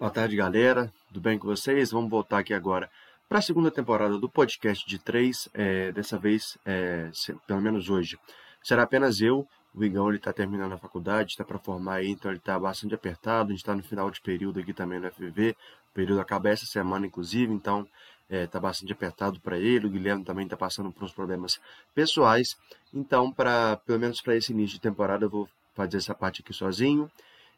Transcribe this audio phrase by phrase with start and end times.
[0.00, 0.90] Boa tarde, galera.
[1.08, 1.90] Tudo bem com vocês?
[1.90, 2.90] Vamos voltar aqui agora
[3.28, 5.46] para a segunda temporada do podcast de três.
[5.52, 7.10] É, dessa vez, é,
[7.46, 8.18] pelo menos hoje,
[8.62, 9.46] será apenas eu.
[9.74, 13.48] O Igão está terminando a faculdade, está para formar aí, então ele está bastante apertado.
[13.48, 15.50] A gente está no final de período aqui também no FVV.
[15.90, 17.86] O período acaba essa semana, inclusive, então
[18.22, 19.86] está é, tá bastante apertado para ele.
[19.86, 21.60] O Guilherme também está passando por uns problemas
[21.94, 22.56] pessoais.
[22.94, 26.54] Então, para pelo menos para esse início de temporada, eu vou fazer essa parte aqui
[26.54, 27.10] sozinho.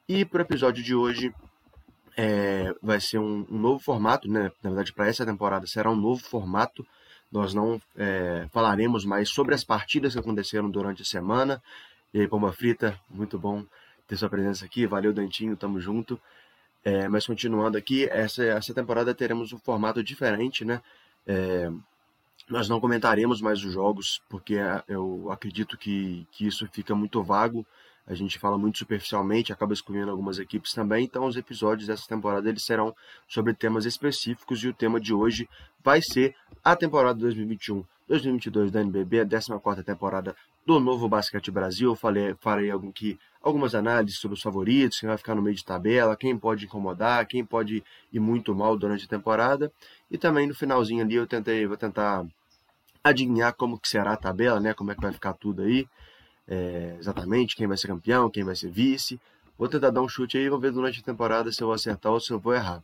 [0.08, 1.32] E para o episódio de hoje,
[2.16, 4.52] é, vai ser um, um, novo formato, né?
[4.62, 6.86] Na verdade, para essa temporada será um novo formato.
[7.30, 11.62] Nós não é, falaremos mais sobre as partidas que aconteceram durante a semana.
[12.12, 13.64] E aí, Pomba Frita, muito bom
[14.06, 14.86] ter sua presença aqui.
[14.86, 16.20] Valeu, Dantinho, tamo junto.
[16.84, 20.82] É, mas continuando aqui, essa, essa temporada teremos um formato diferente, né?
[21.26, 21.70] É,
[22.48, 27.22] nós não comentaremos mais os jogos, porque é, eu acredito que, que isso fica muito
[27.22, 27.64] vago
[28.06, 32.48] a gente fala muito superficialmente, acaba excluindo algumas equipes também, então os episódios dessa temporada
[32.48, 32.94] eles serão
[33.28, 35.48] sobre temas específicos e o tema de hoje
[35.82, 40.34] vai ser a temporada 2021-2022 da NBB, a 14ª temporada
[40.66, 41.90] do Novo Basquete Brasil.
[41.90, 45.64] Eu falei, farei aqui algumas análises sobre os favoritos, quem vai ficar no meio de
[45.64, 49.72] tabela, quem pode incomodar, quem pode ir muito mal durante a temporada.
[50.10, 52.24] E também no finalzinho ali eu tentei, vou tentar
[53.02, 54.74] adivinhar como que será a tabela, né?
[54.74, 55.86] Como é que vai ficar tudo aí
[56.48, 59.20] é, exatamente quem vai ser campeão, quem vai ser vice.
[59.58, 62.12] Vou tentar dar um chute aí, vamos ver durante a temporada se eu vou acertar
[62.12, 62.82] ou se eu vou errar.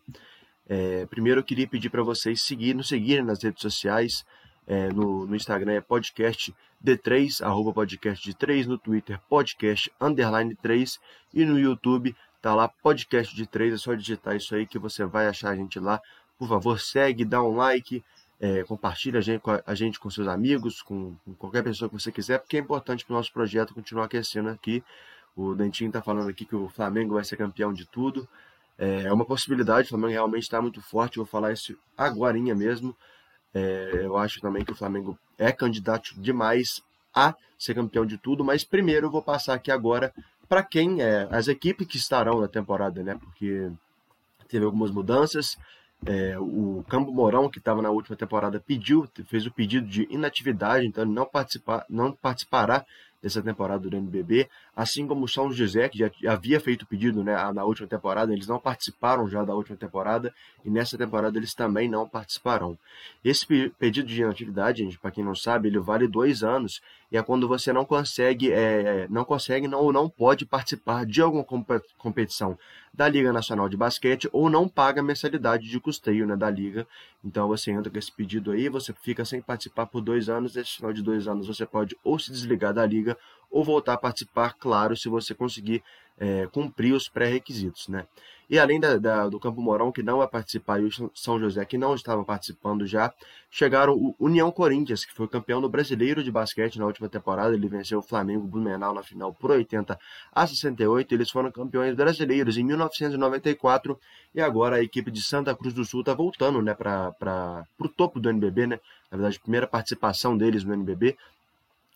[0.68, 4.24] É, primeiro eu queria pedir para vocês seguir, nos seguirem nas redes sociais.
[4.66, 10.54] É, no, no, Instagram é podcast D3, arroba podcast de 3, no Twitter podcast underline
[10.56, 11.00] 3
[11.32, 15.06] e no YouTube tá lá podcast de 3, é só digitar isso aí que você
[15.06, 16.00] vai achar a gente lá.
[16.38, 18.04] Por favor, segue, dá um like,
[18.40, 22.12] é, compartilhe a gente, a gente, com seus amigos, com, com, qualquer pessoa que você
[22.12, 24.82] quiser, porque é importante para o nosso projeto continuar aquecendo aqui.
[25.36, 28.28] O Dentinho está falando aqui que o Flamengo vai ser campeão de tudo.
[28.78, 32.96] É, é uma possibilidade, o Flamengo realmente está muito forte, vou falar isso agora mesmo.
[33.52, 36.80] É, eu acho também que o Flamengo é candidato demais
[37.14, 40.12] a ser campeão de tudo, mas primeiro eu vou passar aqui agora
[40.48, 43.16] para quem é as equipes que estarão na temporada, né?
[43.16, 43.70] Porque
[44.48, 45.58] teve algumas mudanças.
[46.06, 50.86] É, o Campo Mourão, que estava na última temporada, pediu, fez o pedido de inatividade,
[50.86, 52.84] então ele não, participar, não participará
[53.22, 57.34] dessa temporada do NBB, assim como o São José, que já havia feito pedido né,
[57.52, 60.32] na última temporada, eles não participaram já da última temporada,
[60.64, 62.78] e nessa temporada eles também não participarão.
[63.24, 63.46] Esse
[63.78, 66.80] pedido de inatividade, gente, para quem não sabe, ele vale dois anos,
[67.10, 71.22] e é quando você não consegue, é, não consegue não, ou não pode participar de
[71.22, 71.44] alguma
[71.96, 72.58] competição
[72.92, 76.86] da Liga Nacional de Basquete ou não paga mensalidade de custeio né, da Liga.
[77.24, 80.76] Então você entra com esse pedido aí, você fica sem participar por dois anos, nesse
[80.76, 83.16] final de dois anos você pode ou se desligar da Liga
[83.50, 85.82] ou voltar a participar, claro, se você conseguir
[86.18, 87.88] é, cumprir os pré-requisitos.
[87.88, 88.06] Né?
[88.50, 91.64] E além da, da, do Campo Mourão, que não vai participar, e o São José,
[91.66, 93.12] que não estava participando já,
[93.50, 97.54] chegaram o União Corinthians, que foi campeão do brasileiro de basquete na última temporada.
[97.54, 99.98] Ele venceu o Flamengo Blumenau na final por 80
[100.32, 101.14] a 68.
[101.14, 103.98] Eles foram campeões brasileiros em 1994.
[104.34, 108.18] E agora a equipe de Santa Cruz do Sul está voltando né, para o topo
[108.18, 108.66] do NBB.
[108.66, 108.80] Né?
[109.10, 111.18] Na verdade, primeira participação deles no NBB.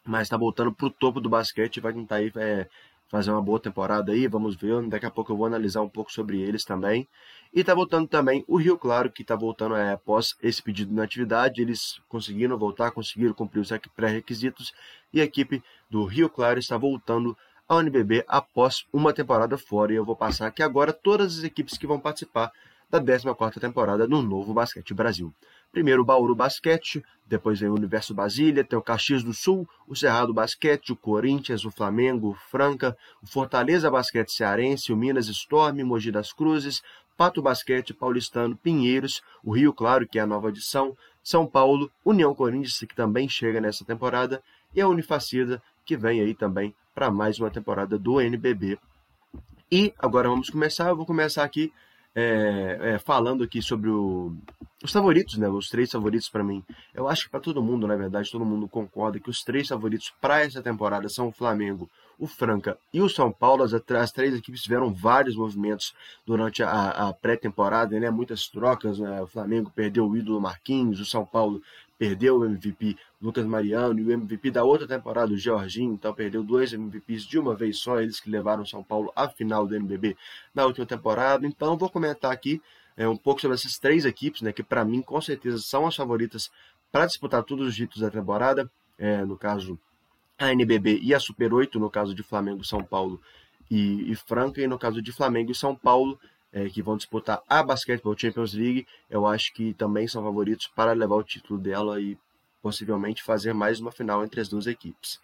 [0.04, 2.66] Mas está voltando para o topo do basquete vai tentar aí, é,
[3.08, 4.82] fazer uma boa temporada aí, vamos ver.
[4.88, 7.06] Daqui a pouco eu vou analisar um pouco sobre eles também.
[7.52, 11.04] E tá voltando também o Rio Claro, que tá voltando é, após esse pedido na
[11.04, 11.60] atividade.
[11.60, 14.72] Eles conseguiram voltar, conseguiram cumprir os pré-requisitos.
[15.12, 17.36] E a equipe do Rio Claro está voltando
[17.68, 19.92] ao NBB após uma temporada fora.
[19.92, 22.50] E eu vou passar aqui agora todas as equipes que vão participar
[22.90, 25.32] da 14ª temporada no Novo Basquete Brasil.
[25.72, 29.96] Primeiro o Bauru Basquete, depois vem o Universo Basília, tem o Caxias do Sul, o
[29.96, 35.82] Cerrado Basquete, o Corinthians, o Flamengo, o Franca, o Fortaleza Basquete Cearense, o Minas Storm,
[35.82, 36.82] Mogi das Cruzes,
[37.16, 40.94] Pato Basquete, Paulistano, Pinheiros, o Rio Claro, que é a nova edição,
[41.24, 44.42] São Paulo, União Corinthians, que também chega nessa temporada,
[44.74, 48.78] e a Unifacida, que vem aí também para mais uma temporada do NBB.
[49.70, 51.72] E agora vamos começar, eu vou começar aqui
[52.14, 54.34] é, é, falando aqui sobre o,
[54.82, 55.48] os favoritos, né?
[55.48, 56.62] Os três favoritos para mim.
[56.94, 60.12] Eu acho que para todo mundo, na verdade, todo mundo concorda que os três favoritos
[60.20, 61.88] para essa temporada são o Flamengo,
[62.18, 63.62] o Franca e o São Paulo.
[63.62, 65.94] As, as três equipes tiveram vários movimentos
[66.26, 68.10] durante a, a pré-temporada, né?
[68.10, 68.98] Muitas trocas.
[68.98, 69.22] Né?
[69.22, 71.62] O Flamengo perdeu o ídolo Marquinhos, o São Paulo
[72.02, 76.42] perdeu o MVP Lucas Mariano e o MVP da outra temporada, o Jorginho, então perdeu
[76.42, 80.16] dois MVPs de uma vez só, eles que levaram São Paulo à final do NBB
[80.52, 81.46] na última temporada.
[81.46, 82.60] Então vou comentar aqui
[82.96, 85.94] é, um pouco sobre essas três equipes, né, que para mim com certeza são as
[85.94, 86.50] favoritas
[86.90, 89.78] para disputar todos os títulos da temporada, é, no caso
[90.36, 93.20] a NBB e a Super 8, no caso de Flamengo, São Paulo
[93.70, 96.18] e, e Franca, e no caso de Flamengo e São Paulo,
[96.52, 100.92] é, que vão disputar a Basketball Champions League, eu acho que também são favoritos para
[100.92, 102.16] levar o título dela e
[102.60, 105.18] possivelmente fazer mais uma final entre as duas equipes.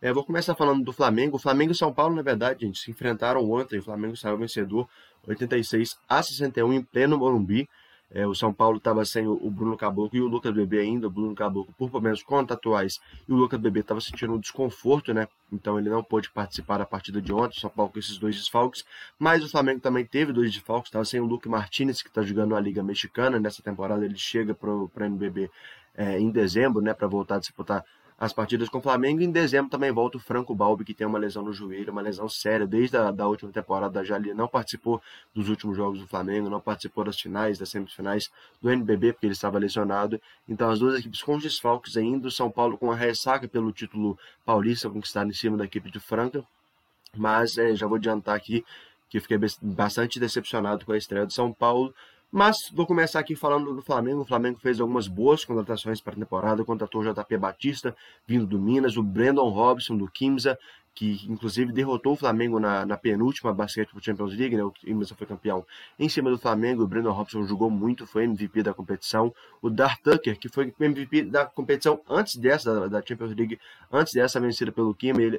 [0.00, 1.36] É, vou começar falando do Flamengo.
[1.36, 3.78] O Flamengo e São Paulo, na verdade, gente, se enfrentaram ontem.
[3.78, 4.88] O Flamengo saiu vencedor
[5.28, 7.68] 86 a 61 em pleno Morumbi.
[8.14, 11.06] É, o São Paulo estava sem o, Bruno Caboclo e o Lucas Bebê ainda.
[11.06, 15.26] O Bruno Caboclo por problemas contratuais e o Lucas Bebê estava sentindo um desconforto, né?
[15.50, 17.56] Então ele não pôde participar da partida de ontem.
[17.56, 18.84] O São Paulo com esses dois desfalques.
[19.18, 20.88] Mas o Flamengo também teve dois desfalques.
[20.88, 23.40] Estava sem o Luque Martinez, que está jogando a Liga Mexicana.
[23.40, 25.50] Nessa temporada ele chega para o NBB
[25.96, 26.92] é, em dezembro, né?
[26.92, 27.82] Para voltar a disputar
[28.22, 29.20] as partidas com o Flamengo.
[29.20, 32.28] Em dezembro também volta o Franco Balbi, que tem uma lesão no joelho, uma lesão
[32.28, 34.04] séria desde a da última temporada.
[34.04, 35.02] Já ele não participou
[35.34, 38.30] dos últimos jogos do Flamengo, não participou das finais, das semifinais
[38.60, 40.20] do NBB, porque ele estava lesionado.
[40.48, 43.72] Então as duas equipes com os desfalques ainda, o São Paulo com a ressaca pelo
[43.72, 46.44] título paulista conquistado em cima da equipe de Franca.
[47.16, 48.64] Mas é, já vou adiantar aqui
[49.10, 51.92] que fiquei bastante decepcionado com a estreia do São Paulo.
[52.34, 54.22] Mas vou começar aqui falando do Flamengo.
[54.22, 56.64] O Flamengo fez algumas boas contratações para a temporada.
[56.64, 57.94] Contratou o JP Batista,
[58.26, 60.58] vindo do Minas, o Brandon Robson, do Kimsa,
[60.94, 64.64] que inclusive derrotou o Flamengo na, na penúltima Basketball Champions League, né?
[64.64, 65.62] O Kimsa foi campeão
[65.98, 66.84] em cima do Flamengo.
[66.84, 69.30] O Brandon Robson jogou muito, foi MVP da competição.
[69.60, 73.60] O Dar Tucker, que foi MVP da competição antes dessa, da, Champions League,
[73.92, 75.38] antes dessa vencida pelo Kim, ele,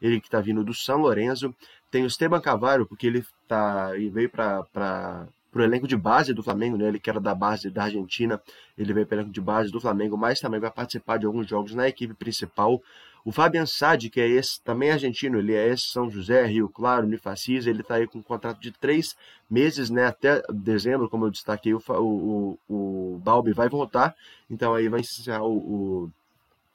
[0.00, 1.54] ele que está vindo do São Lourenço.
[1.90, 6.32] Tem o Esteban Cavalho, porque ele tá, ele veio para para o elenco de base
[6.32, 6.88] do Flamengo, né?
[6.88, 8.40] Ele que era da base da Argentina,
[8.78, 11.48] ele veio para o elenco de base do Flamengo, mas também vai participar de alguns
[11.48, 12.80] jogos na equipe principal.
[13.24, 17.06] O Fabian Sadi, que é esse, também argentino, ele é esse São José, Rio Claro,
[17.06, 19.14] Unifacis, ele está aí com um contrato de três
[19.50, 20.06] meses, né?
[20.06, 24.14] Até dezembro, como eu destaquei, o, o, o Balbi vai voltar,
[24.48, 26.10] então aí vai encerrar o, o,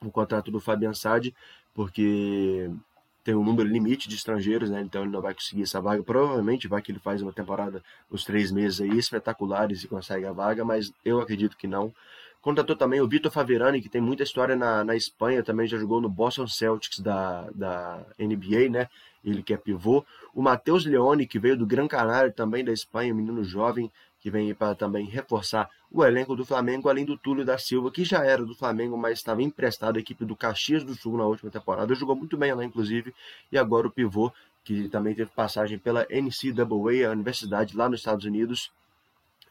[0.06, 1.33] o contrato do Fabian Sadi,
[1.74, 2.69] porque
[3.25, 4.81] tem um número limite de estrangeiros, né?
[4.81, 6.04] Então ele não vai conseguir essa vaga.
[6.04, 10.31] Provavelmente vai que ele faz uma temporada, os três meses aí, espetaculares e consegue a
[10.31, 11.92] vaga, mas eu acredito que não.
[12.39, 16.00] Contratou também o Vitor Faverani, que tem muita história na, na Espanha, também já jogou
[16.00, 18.88] no Boston Celtics da, da NBA, né?
[19.24, 20.06] Ele que é pivô.
[20.31, 23.92] O Matheus Leone, que veio do Gran Canário, também da Espanha, menino jovem,
[24.25, 28.04] que vem para também reforçar o elenco do Flamengo, além do Túlio da Silva, que
[28.04, 31.51] já era do Flamengo, mas estava emprestado à equipe do Caxias do Sul na última
[31.51, 31.94] temporada.
[31.94, 33.13] Jogou muito bem lá, inclusive,
[33.51, 34.33] e agora o pivô,
[34.63, 38.72] que também teve passagem pela NCAA, a universidade lá nos Estados Unidos,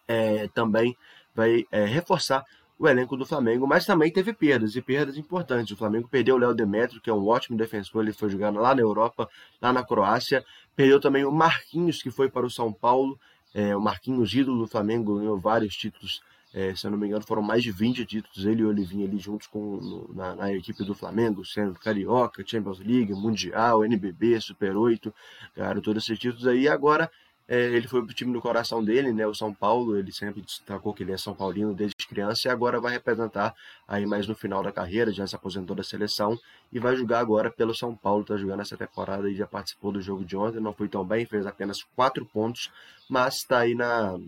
[0.09, 0.97] é, também
[1.33, 2.45] vai é, reforçar
[2.77, 5.71] o elenco do Flamengo, mas também teve perdas, e perdas importantes.
[5.71, 8.75] O Flamengo perdeu o Léo Demetrio, que é um ótimo defensor, ele foi jogar lá
[8.75, 9.31] na Europa,
[9.63, 10.45] lá na Croácia.
[10.75, 13.17] Perdeu também o Marquinhos, que foi para o São Paulo,
[13.55, 16.21] é, o Marquinhos, ídolo do Flamengo, ganhou vários títulos.
[16.53, 19.07] É, se eu não me engano, foram mais de 20 títulos, ele e o Olivinho
[19.07, 24.41] ali juntos com, no, na, na, equipe do Flamengo, sendo Carioca, Champions League, Mundial, NBB,
[24.41, 25.13] Super 8,
[25.57, 26.69] ganharam todos esses títulos aí.
[26.69, 27.11] Agora
[27.47, 30.95] é, ele foi pro time do coração dele, né, o São Paulo, ele sempre destacou
[30.95, 33.55] que ele é São Paulino desde criança e agora vai representar
[33.87, 36.39] aí mais no final da carreira, já se aposentou da seleção
[36.73, 40.01] e vai jogar agora pelo São Paulo, tá jogando essa temporada e já participou do
[40.01, 42.71] jogo de ontem, não foi tão bem, fez apenas quatro pontos,
[43.09, 44.19] mas está aí na,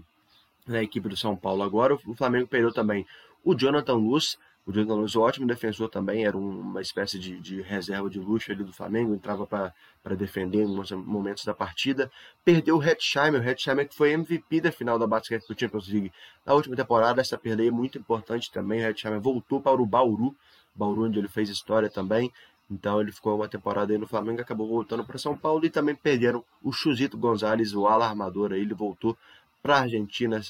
[0.67, 1.95] na equipe do São Paulo agora.
[1.95, 3.07] O Flamengo perdeu também
[3.43, 4.37] o Jonathan Luz,
[4.67, 8.65] o Jonathan Luz, ótimo defensor também, era uma espécie de, de reserva de luxo ali
[8.65, 12.11] do Flamengo, entrava para defender em alguns momentos da partida.
[12.45, 16.13] Perdeu o Hetzheimer, o Hetzheimer que foi MVP da final da Basketball Champions League
[16.45, 17.21] na última temporada.
[17.21, 18.81] Essa perda é muito importante também.
[18.81, 20.35] O Hetzheimer voltou para o Bauru,
[20.75, 22.33] Bauru onde ele fez história também.
[22.69, 25.95] Então ele ficou uma temporada aí no Flamengo, acabou voltando para São Paulo e também
[25.95, 29.17] perderam o Chusito Gonzalez, o ala armador, aí, ele voltou
[29.63, 30.41] para a Argentina,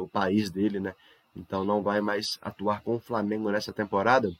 [0.00, 0.94] o país dele, né?
[1.36, 4.30] Então não vai mais atuar com o Flamengo nessa temporada.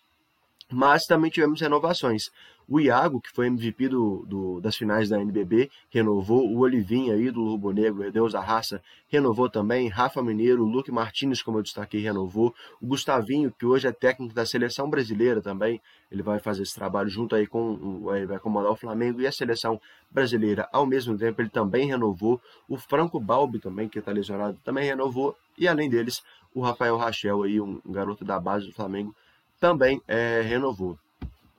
[0.70, 2.30] Mas também tivemos renovações.
[2.68, 6.44] O Iago, que foi MVP do, do, das finais da NBB, renovou.
[6.44, 9.88] O Olivinha, ídolo rubro-negro, Deus da raça, renovou também.
[9.88, 12.52] Rafa Mineiro, o Luque Martins, como eu destaquei, renovou.
[12.82, 15.80] O Gustavinho, que hoje é técnico da seleção brasileira também,
[16.10, 19.32] ele vai fazer esse trabalho junto aí com, ele vai comandar o Flamengo e a
[19.32, 19.80] seleção
[20.10, 20.68] brasileira.
[20.72, 22.40] Ao mesmo tempo, ele também renovou.
[22.68, 25.36] O Franco Balbi também, que está lesionado, também renovou.
[25.56, 26.20] E além deles,
[26.52, 29.14] o Rafael Rachel, aí, um garoto da base do Flamengo,
[29.60, 30.98] também é, renovou.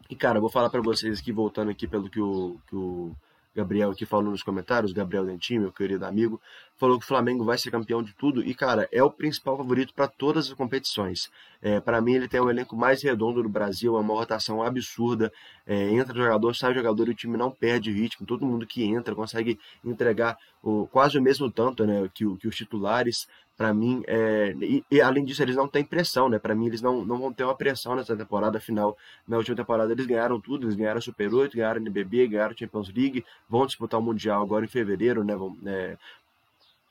[0.10, 3.16] E, cara, vou falar para vocês aqui, voltando aqui pelo que o, que o
[3.58, 6.40] Gabriel aqui falou nos comentários, Gabriel Dentinho, meu querido amigo,
[6.78, 9.94] falou que o Flamengo vai ser campeão de tudo e, cara, é o principal favorito
[9.96, 11.30] para todas as competições.
[11.60, 15.34] É, para mim, ele tem o elenco mais redondo do Brasil, é uma rotação absurda.
[15.66, 18.28] É, entra jogador, sai jogador e o time não perde ritmo.
[18.28, 22.56] Todo mundo que entra consegue entregar o, quase o mesmo tanto né, que, que os
[22.56, 23.28] titulares.
[23.58, 26.38] Para mim, é, e, e, além disso, eles não têm pressão, né?
[26.38, 28.96] Para mim, eles não, não vão ter uma pressão nessa temporada final.
[29.28, 33.26] Na última temporada, eles ganharam tudo: eles ganharam Super 8, ganharam NBB, ganharam Champions League,
[33.50, 35.36] vão disputar o Mundial agora em fevereiro, né?
[35.36, 35.98] Vão, é,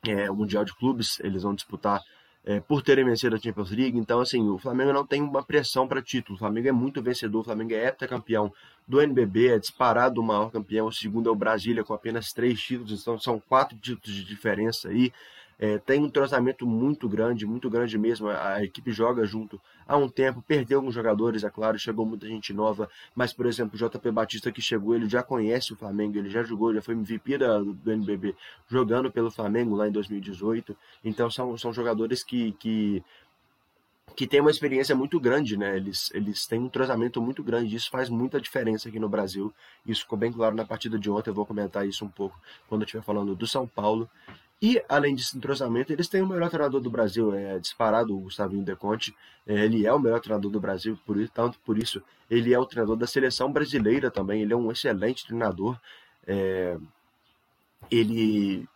[0.08, 2.02] é, o Mundial de Clubes, eles vão disputar
[2.44, 3.96] é, por terem vencido a Champions League.
[3.96, 6.36] Então, assim, o Flamengo não tem uma pressão para título.
[6.36, 8.52] O Flamengo é muito vencedor, o Flamengo é heptacampeão
[8.86, 10.86] do NBB, é disparado o maior campeão.
[10.86, 14.88] O segundo é o Brasília, com apenas três títulos, então são quatro títulos de diferença
[14.88, 15.12] aí.
[15.58, 18.28] É, tem um entrosamento muito grande, muito grande mesmo.
[18.28, 22.26] A, a, equipe joga junto há um tempo, perdeu alguns jogadores, é claro, chegou muita
[22.26, 26.18] gente nova, mas, por exemplo, o JP Batista que chegou, ele já conhece o Flamengo,
[26.18, 28.34] ele já jogou, já foi MVP da, do NBB
[28.68, 30.76] jogando pelo Flamengo lá em 2018.
[31.02, 33.02] Então, são, são jogadores que, que
[34.16, 35.76] que tem uma experiência muito grande, né?
[35.76, 39.54] Eles, eles têm um entrosamento muito grande, isso faz muita diferença aqui no Brasil.
[39.86, 42.82] Isso ficou bem claro na partida de ontem, eu vou comentar isso um pouco quando
[42.82, 44.08] eu estiver falando do São Paulo.
[44.60, 48.64] E, além desse entrosamento, eles têm o melhor treinador do Brasil, é disparado o Gustavinho
[48.64, 49.14] De Conte.
[49.46, 52.58] É, ele é o melhor treinador do Brasil, por isso, tanto por isso ele é
[52.58, 54.42] o treinador da seleção brasileira também.
[54.42, 55.78] Ele é um excelente treinador.
[56.26, 56.76] É,
[57.90, 58.66] ele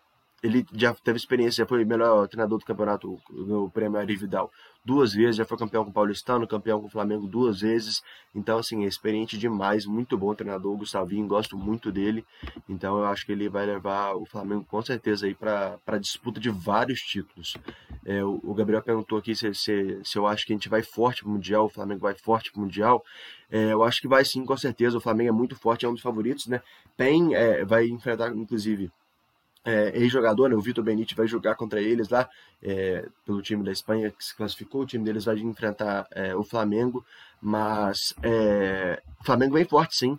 [0.42, 4.50] ele já teve experiência, foi melhor treinador do campeonato no Prêmio Ari Vidal
[4.84, 8.02] duas vezes, já foi campeão com o Paulistano, campeão com o Flamengo duas vezes.
[8.34, 12.24] Então, assim, é experiente demais, muito bom treinador, Gustavinho, gosto muito dele.
[12.68, 16.50] Então, eu acho que ele vai levar o Flamengo com certeza aí para disputa de
[16.50, 17.56] vários títulos.
[18.04, 20.82] É, o, o, Gabriel perguntou aqui se, se, se eu acho que a gente vai
[20.82, 23.02] forte para o Mundial, o Flamengo vai forte para o Mundial.
[23.50, 24.96] É, eu acho que vai sim, com certeza.
[24.96, 26.62] O Flamengo é muito forte, é um dos favoritos, né?
[26.96, 28.90] Pen é, vai enfrentar, inclusive
[29.64, 32.28] é, ex-jogador, né, o Vitor Benite vai jogar contra eles lá,
[32.62, 36.42] é, pelo time da Espanha que se classificou, o time deles vai enfrentar é, o
[36.42, 37.04] Flamengo,
[37.40, 40.18] mas é, o Flamengo vem forte sim,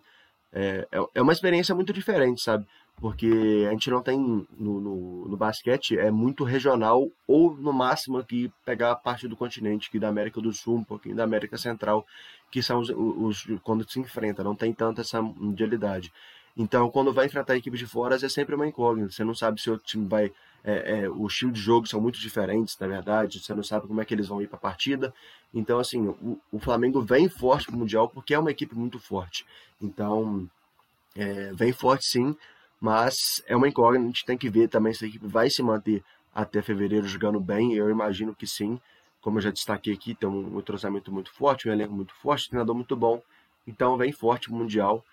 [0.53, 2.67] é, é, é uma experiência muito diferente, sabe?
[2.97, 8.19] Porque a gente não tem no, no, no, basquete, é muito regional, ou no máximo
[8.19, 11.57] aqui pegar a parte do continente, que da América do Sul, um pouquinho da América
[11.57, 12.05] Central,
[12.51, 16.13] que são os, os quando se enfrenta, não tem tanta essa mundialidade.
[16.55, 19.11] Então, quando vai enfrentar equipes de fora, é sempre uma incógnita.
[19.11, 20.31] Você não sabe se o time vai.
[20.63, 23.39] É, é, o estilo de jogo são muito diferentes, na verdade.
[23.39, 25.13] Você não sabe como é que eles vão ir para a partida.
[25.53, 28.99] Então, assim, o, o Flamengo vem forte para o Mundial porque é uma equipe muito
[28.99, 29.45] forte.
[29.81, 30.47] Então,
[31.15, 32.35] é, vem forte sim,
[32.79, 34.03] mas é uma incógnita.
[34.03, 36.03] A gente tem que ver também se a equipe vai se manter
[36.33, 37.73] até fevereiro jogando bem.
[37.73, 38.79] Eu imagino que sim.
[39.21, 42.49] Como eu já destaquei aqui, tem um, um muito forte, um elenco muito forte, um
[42.49, 43.21] treinador muito bom.
[43.67, 45.03] Então, vem forte o Mundial.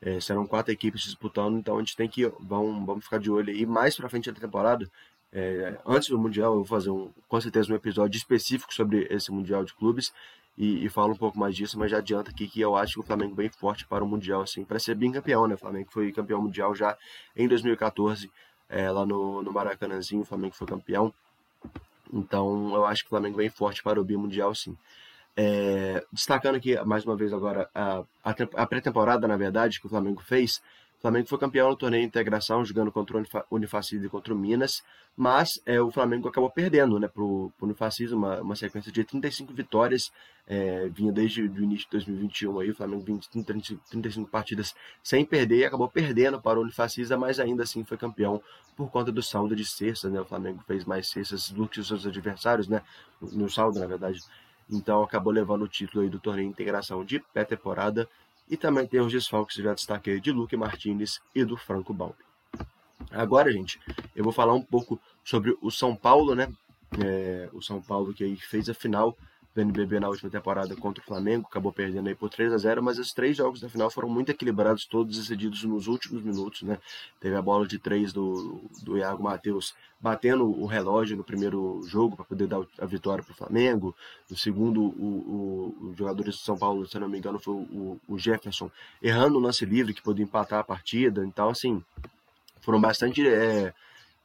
[0.00, 3.50] É, serão quatro equipes disputando, então a gente tem que vamos, vamos ficar de olho
[3.50, 4.88] aí mais para frente da temporada.
[5.32, 9.30] É, antes do mundial, eu vou fazer um, com certeza um episódio específico sobre esse
[9.30, 10.12] mundial de clubes
[10.56, 13.00] e, e falo um pouco mais disso, mas já adianta aqui que eu acho que
[13.00, 15.54] o Flamengo bem forte para o mundial, assim, para ser bem campeão, né?
[15.54, 16.96] O Flamengo foi campeão mundial já
[17.36, 18.30] em 2014,
[18.68, 21.14] é, lá no, no Maracanãzinho, o Flamengo foi campeão.
[22.12, 24.76] Então, eu acho que o Flamengo bem forte para o bimundial, sim.
[25.40, 30.20] É, destacando aqui mais uma vez agora a, a, pré-temporada, na verdade, que o Flamengo
[30.20, 30.60] fez.
[30.98, 34.36] O Flamengo foi campeão no torneio de integração, jogando contra o Unifacisa e contra o
[34.36, 34.82] Minas,
[35.16, 39.54] mas é, o Flamengo acabou perdendo né, para o Unifacisa, uma, uma sequência de 35
[39.54, 40.10] vitórias,
[40.44, 44.74] é, vinha desde o início de 2021, aí, o Flamengo vinha de 35, 35 partidas
[45.04, 48.42] sem perder e acabou perdendo para o Unifacisa, mas ainda assim foi campeão
[48.76, 51.86] por conta do saldo de cestas, né, o Flamengo fez mais cestas do que os
[51.86, 52.82] seus adversários, né,
[53.20, 54.18] no saldo, na verdade,
[54.70, 58.08] então acabou levando o título aí do torneio de integração de pré-temporada.
[58.50, 62.24] E também tem os desfalques que já destaquei de Luque Martinez e do Franco Balbi.
[63.10, 63.78] Agora, gente,
[64.16, 66.50] eu vou falar um pouco sobre o São Paulo, né?
[67.04, 69.16] É, o São Paulo que aí fez a final
[69.58, 72.82] do NBB na última temporada contra o Flamengo, acabou perdendo aí por 3 a 0
[72.82, 76.78] mas os três jogos da final foram muito equilibrados, todos decididos nos últimos minutos, né?
[77.20, 82.14] Teve a bola de três do, do Iago Matheus batendo o relógio no primeiro jogo
[82.14, 83.94] para poder dar a vitória para o Flamengo.
[84.30, 88.00] No segundo, o, o, os jogadores de São Paulo, se não me engano, foi o,
[88.06, 88.70] o Jefferson
[89.02, 91.26] errando o lance livre que podia empatar a partida.
[91.26, 91.82] Então, assim,
[92.60, 93.74] foram bastante é,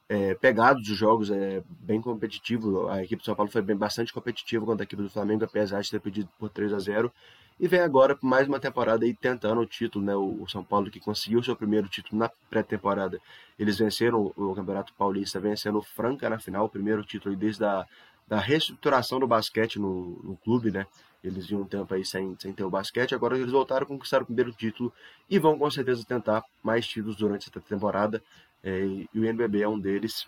[0.08, 2.88] é, pegados os jogos, é bem competitivo.
[2.88, 5.80] A equipe do São Paulo foi bem, bastante competitiva contra a equipe do Flamengo, apesar
[5.80, 7.12] de ter perdido por 3 a 0
[7.58, 10.14] E vem agora mais uma temporada aí tentando o título, né?
[10.14, 13.20] O, o São Paulo que conseguiu seu primeiro título na pré-temporada.
[13.58, 17.86] Eles venceram o, Campeonato Paulista, vencendo o Franca na final, o primeiro título desde a
[18.26, 20.86] da reestruturação do basquete no, no clube, né?
[21.22, 24.22] Eles vinham um tempo aí sem, sem ter o basquete, agora eles voltaram a conquistar
[24.22, 24.92] o primeiro título
[25.28, 28.22] e vão com certeza tentar mais títulos durante essa temporada
[28.64, 30.26] é, e o NBB é um deles.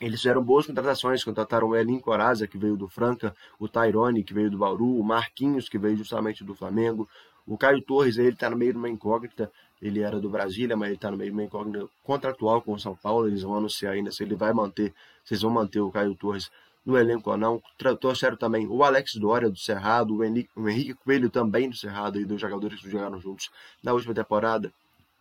[0.00, 4.34] Eles fizeram boas contratações, contrataram o Elin Coraza, que veio do Franca, o Tyrone, que
[4.34, 7.08] veio do Bauru, o Marquinhos, que veio justamente do Flamengo,
[7.46, 9.50] o Caio Torres, ele está no meio de uma incógnita,
[9.80, 12.80] ele era do Brasília, mas ele está no meio de uma incógnita contratual com o
[12.80, 14.92] São Paulo, eles vão anunciar ainda se ele vai manter,
[15.30, 16.50] eles vão manter o Caio Torres
[16.84, 17.62] no elenco ou não.
[17.78, 22.40] Trouxeram também o Alex Dória do Cerrado, o Henrique Coelho também do Cerrado, e dos
[22.40, 23.50] jogadores que jogaram juntos
[23.82, 24.72] na última temporada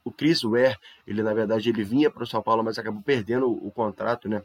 [0.03, 3.47] o Chris Ware, ele na verdade ele vinha para o São Paulo, mas acabou perdendo
[3.47, 4.41] o, o contrato, né?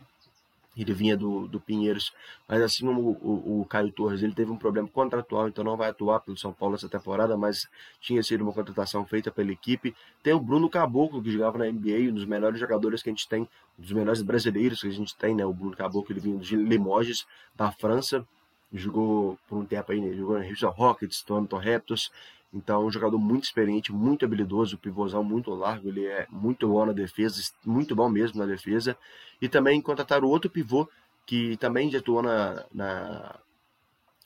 [0.77, 2.13] ele vinha do, do Pinheiros,
[2.47, 5.89] mas assim como o, o, Caio Torres, ele teve um problema contratual, então não vai
[5.89, 7.67] atuar pelo São Paulo essa temporada, mas
[8.01, 9.97] tinha sido uma contratação feita pela equipe.
[10.23, 13.27] Tem o Bruno Caboclo, que jogava na NBA, um dos melhores jogadores que a gente
[13.27, 13.49] tem,
[13.79, 15.47] um dos melhores brasileiros que a gente tem, né?
[15.47, 18.27] O Bruno Caboclo, ele vinha de Limoges, da França,
[18.73, 20.15] jogou por um tempo aí, né?
[20.15, 22.11] jogou na Houston Rockets, Toronto Raptors,
[22.57, 26.93] então, um jogador muito experiente, muito habilidoso, pivôzão muito largo, ele é muito bom na
[26.93, 28.97] defesa, muito bom mesmo na defesa.
[29.41, 30.89] E também contrataram outro pivô
[31.27, 33.39] que também já atuou na, na,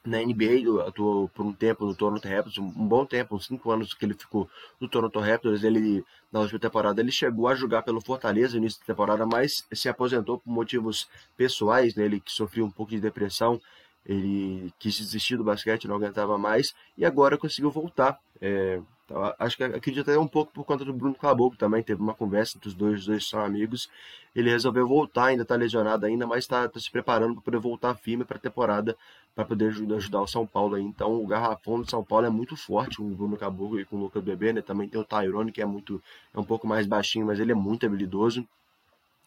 [0.04, 3.94] na NBA, atuou por um tempo no Toronto Raptors, um bom tempo, uns 5 anos
[3.94, 5.64] que ele ficou no Toronto Raptors.
[5.64, 9.66] Ele, na última temporada, ele chegou a jogar pelo Fortaleza no início da temporada, mas
[9.72, 12.04] se aposentou por motivos pessoais, né?
[12.04, 13.60] ele que sofreu um pouco de depressão
[14.04, 18.18] ele quis desistir do basquete, não aguentava mais, e agora conseguiu voltar.
[18.40, 22.00] É, então, acho que acredito até um pouco por conta do Bruno Caboclo também, teve
[22.00, 23.90] uma conversa entre os dois, os dois são amigos,
[24.34, 27.94] ele resolveu voltar, ainda está lesionado ainda, mas está tá se preparando para poder voltar
[27.96, 28.96] firme para a temporada,
[29.34, 30.82] para poder ajudar, ajudar, o São Paulo aí.
[30.82, 33.96] Então o garrafão do São Paulo é muito forte, com o Bruno Caboclo e com
[33.96, 34.62] o Lucas Bebê, né?
[34.62, 36.00] Também tem o Tyrone, que é muito
[36.32, 38.46] é um pouco mais baixinho, mas ele é muito habilidoso.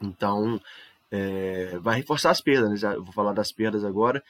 [0.02, 0.62] Então,
[1.12, 2.96] é, vai reforçar as perdas, né?
[2.96, 4.24] vou falar das perdas agora.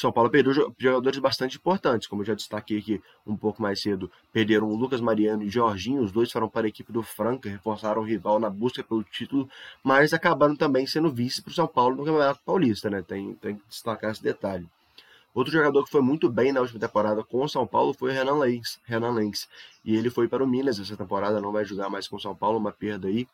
[0.00, 3.82] O São Paulo perdeu jogadores bastante importantes, como eu já destaquei aqui um pouco mais
[3.82, 4.10] cedo.
[4.32, 8.00] Perderam o Lucas Mariano e Jorginho, os dois foram para a equipe do Franca, reforçaram
[8.00, 9.46] o rival na busca pelo título,
[9.84, 13.02] mas acabaram também sendo vice para o São Paulo no Campeonato Paulista, né?
[13.02, 14.66] Tem, tem que destacar esse detalhe.
[15.34, 18.14] Outro jogador que foi muito bem na última temporada com o São Paulo foi o
[18.14, 19.50] Renan Lenz, Renan Lenz.
[19.84, 22.34] E ele foi para o Minas essa temporada, não vai jogar mais com o São
[22.34, 23.28] Paulo, uma perda aí.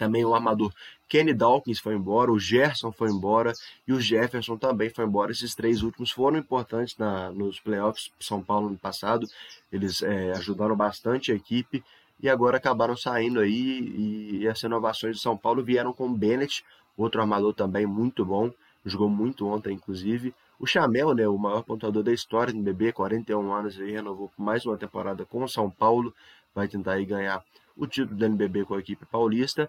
[0.00, 0.72] Também o armador
[1.06, 3.52] Kenny Dawkins foi embora, o Gerson foi embora
[3.86, 5.30] e o Jefferson também foi embora.
[5.30, 9.26] Esses três últimos foram importantes na, nos playoffs São Paulo no passado.
[9.70, 11.84] Eles é, ajudaram bastante a equipe
[12.18, 13.52] e agora acabaram saindo aí.
[13.52, 16.64] E, e as renovações de São Paulo vieram com o Bennett,
[16.96, 18.50] outro armador também muito bom,
[18.86, 20.34] jogou muito ontem, inclusive.
[20.58, 24.64] O Chamel, né, o maior pontuador da história do BB, 41 anos, aí, renovou mais
[24.64, 26.14] uma temporada com o São Paulo,
[26.54, 27.44] vai tentar aí ganhar
[27.76, 29.68] o título do NBB com a equipe paulista.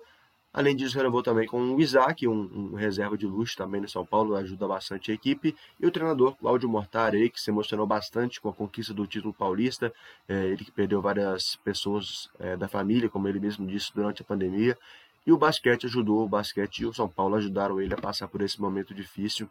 [0.54, 4.06] Além disso, renovou também com o Isaac, um, um, reserva de luxo também no São
[4.06, 5.56] Paulo, ajuda bastante a equipe.
[5.80, 9.94] E o treinador Cláudio Mortari, que se emocionou bastante com a conquista do título paulista.
[10.28, 14.26] É, ele que perdeu várias pessoas é, da família, como ele mesmo disse, durante a
[14.26, 14.78] pandemia.
[15.26, 18.42] E o basquete ajudou, o basquete e o São Paulo ajudaram ele a passar por
[18.42, 19.50] esse momento difícil.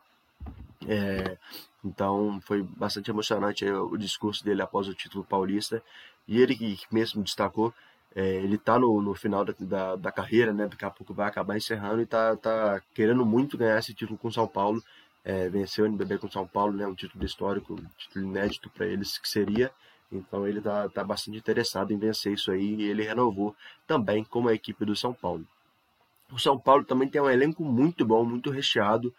[0.87, 1.39] É,
[1.83, 5.83] então foi bastante emocionante o discurso dele após o título paulista.
[6.29, 7.73] E ele que mesmo destacou
[8.15, 10.67] é, ele está no, no final da, da, da, carreira, né?
[10.67, 14.31] Daqui a pouco vai acabar encerrando e está tá querendo muito ganhar esse título com
[14.31, 14.83] São Paulo.
[15.25, 16.87] É, venceu o NBB com São Paulo, né?
[16.87, 19.71] Um título histórico, um título inédito para eles que seria.
[20.11, 23.55] Então ele está tá bastante interessado em vencer isso aí e ele renovou
[23.87, 25.47] também como a equipe do São Paulo.
[26.33, 29.15] O São Paulo também tem um elenco muito bom, muito recheado,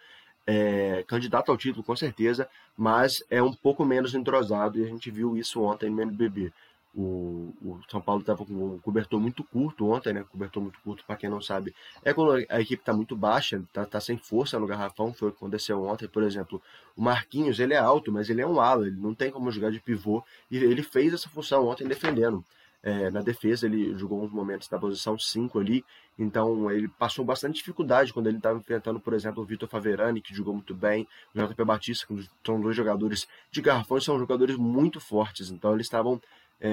[0.45, 5.09] é, candidato ao título com certeza, mas é um pouco menos entrosado e a gente
[5.11, 6.51] viu isso ontem no NBB.
[6.93, 10.25] O, o São Paulo estava com um cobertor muito curto ontem, né?
[10.29, 11.73] Cobertor muito curto, para quem não sabe,
[12.03, 15.13] é quando a equipe está muito baixa, está tá sem força no garrafão.
[15.13, 16.61] Foi o que aconteceu ontem, por exemplo.
[16.95, 19.71] O Marquinhos, ele é alto, mas ele é um ala, ele não tem como jogar
[19.71, 20.21] de pivô.
[20.49, 22.43] E ele fez essa função ontem defendendo.
[22.83, 25.85] É, na defesa, ele jogou uns momentos da posição 5 ali,
[26.17, 30.33] então ele passou bastante dificuldade quando ele estava enfrentando, por exemplo, o Vitor Faverani, que
[30.33, 34.99] jogou muito bem, o JP Batista, que são dois jogadores de garrafão são jogadores muito
[34.99, 36.19] fortes, então eles estavam
[36.61, 36.69] é,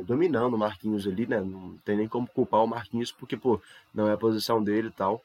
[0.00, 1.40] é, dominando o Marquinhos ali, né?
[1.40, 3.60] Não tem nem como culpar o Marquinhos, porque, pô,
[3.94, 5.22] não é a posição dele e tal.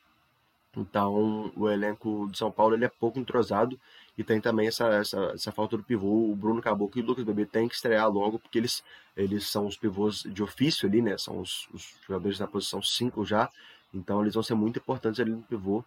[0.78, 3.80] Então, o elenco de São Paulo ele é pouco entrosado
[4.18, 6.32] e tem também essa, essa, essa falta do pivô.
[6.32, 8.84] O Bruno Caboclo e o Lucas Bebê têm que estrear logo, porque eles,
[9.16, 11.18] eles são os pivôs de ofício ali, né?
[11.18, 13.50] São os, os jogadores da posição 5 já.
[13.94, 15.84] Então, eles vão ser muito importantes ali no pivô.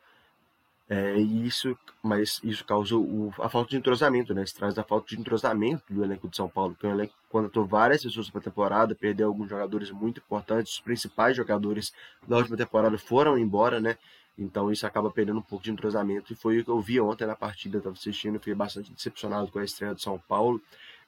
[0.90, 4.42] É, e isso, mas isso causa o, a falta de entrosamento, né?
[4.42, 7.12] Isso traz a falta de entrosamento do elenco de São Paulo, que é um elenco
[7.12, 11.92] que contratou várias pessoas para a temporada, perdeu alguns jogadores muito importantes, os principais jogadores
[12.26, 13.98] da última temporada foram embora, né?
[14.38, 17.26] Então isso acaba perdendo um pouco de entrosamento, e foi o que eu vi ontem
[17.26, 20.58] na partida, estava assistindo, fiquei bastante decepcionado com a estreia de São Paulo.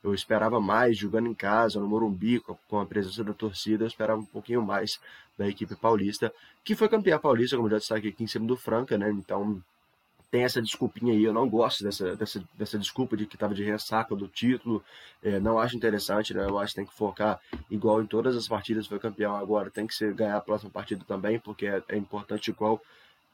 [0.02, 4.20] Eu esperava mais jogando em casa, no Morumbi, com a presença da torcida, eu esperava
[4.20, 4.98] um pouquinho mais
[5.36, 6.32] da equipe paulista,
[6.64, 9.10] que foi campeã paulista, como já destaquei aqui em cima do Franca, né?
[9.10, 9.62] Então
[10.30, 13.64] tem essa desculpinha aí, eu não gosto dessa, dessa, dessa desculpa de que estava de
[13.64, 14.82] ressaca do título,
[15.22, 16.44] é, não acho interessante, né?
[16.44, 19.86] Eu acho que tem que focar igual em todas as partidas, foi campeão agora, tem
[19.86, 22.80] que ser, ganhar a próxima partida também, porque é, é importante igual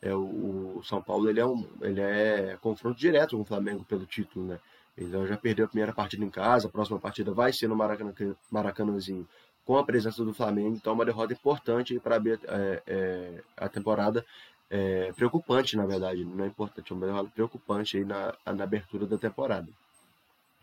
[0.01, 3.85] é, o, o, São Paulo ele é, um, ele é confronto direto com o Flamengo
[3.85, 4.59] pelo título, né?
[4.97, 8.15] Então já perdeu a primeira partida em casa, a próxima partida vai ser no Maracanã,
[8.51, 9.29] Maracanãzinho
[9.65, 13.69] com a presença do Flamengo, então é uma derrota importante para abrir é, é, a
[13.69, 14.25] temporada
[14.71, 19.07] é, preocupante, na verdade, não é importante, é um intervalo preocupante aí na, na abertura
[19.07, 19.69] da temporada.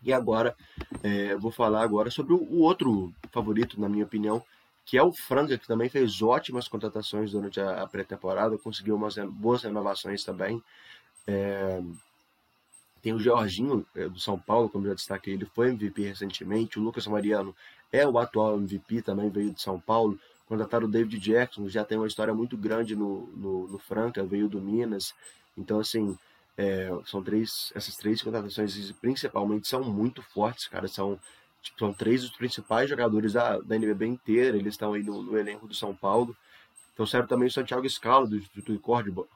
[0.02, 0.56] E agora,
[1.02, 4.42] é, vou falar agora sobre o, o, outro favorito, na minha opinião,
[4.86, 9.16] que é o Franca, que também fez ótimas contratações durante a, a pré-temporada, conseguiu umas
[9.16, 10.62] boas renovações também.
[11.26, 11.82] É,
[13.04, 16.78] tem o Jorginho, é, do São Paulo, como já destaquei, ele foi MVP recentemente.
[16.78, 17.54] O Lucas Mariano
[17.92, 20.18] é o atual MVP, também veio de São Paulo.
[20.48, 24.48] Contrataram o David Jackson, já tem uma história muito grande no, no, no Franca, veio
[24.48, 25.12] do Minas.
[25.54, 26.16] Então, assim,
[26.56, 30.88] é, são três, essas três contratações principalmente são muito fortes, cara.
[30.88, 31.20] São,
[31.60, 34.56] tipo, são três dos principais jogadores da, da NBB inteira.
[34.56, 36.34] Eles estão aí no, no elenco do São Paulo.
[36.94, 39.26] Então serve também o Santiago Scalo, do Instituto de Córdoba,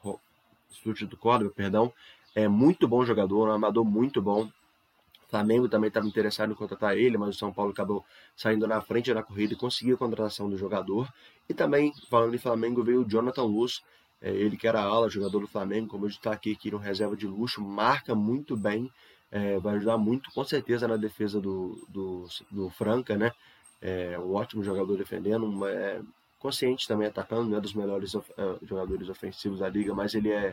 [0.71, 1.93] Instituto de Córdoba, perdão.
[2.35, 4.45] É muito bom jogador, um amador muito bom.
[4.45, 8.81] O Flamengo também estava interessado em contratar ele, mas o São Paulo acabou saindo na
[8.81, 11.09] frente na corrida e conseguiu a contratação do jogador.
[11.49, 13.83] E também, falando em Flamengo, veio o Jonathan Luz,
[14.23, 17.27] é, ele que era ala, jogador do Flamengo, como eu destaquei aqui no reserva de
[17.27, 18.91] luxo, marca muito bem,
[19.31, 23.33] é, vai ajudar muito, com certeza, na defesa do, do, do Franca, né?
[23.81, 26.01] É um ótimo jogador defendendo, é,
[26.39, 30.31] consciente também atacando, não é dos melhores of, uh, jogadores ofensivos da liga, mas ele
[30.31, 30.53] é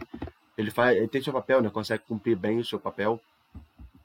[0.58, 1.70] ele faz, ele tem seu papel, né?
[1.70, 3.20] Consegue cumprir bem o seu papel.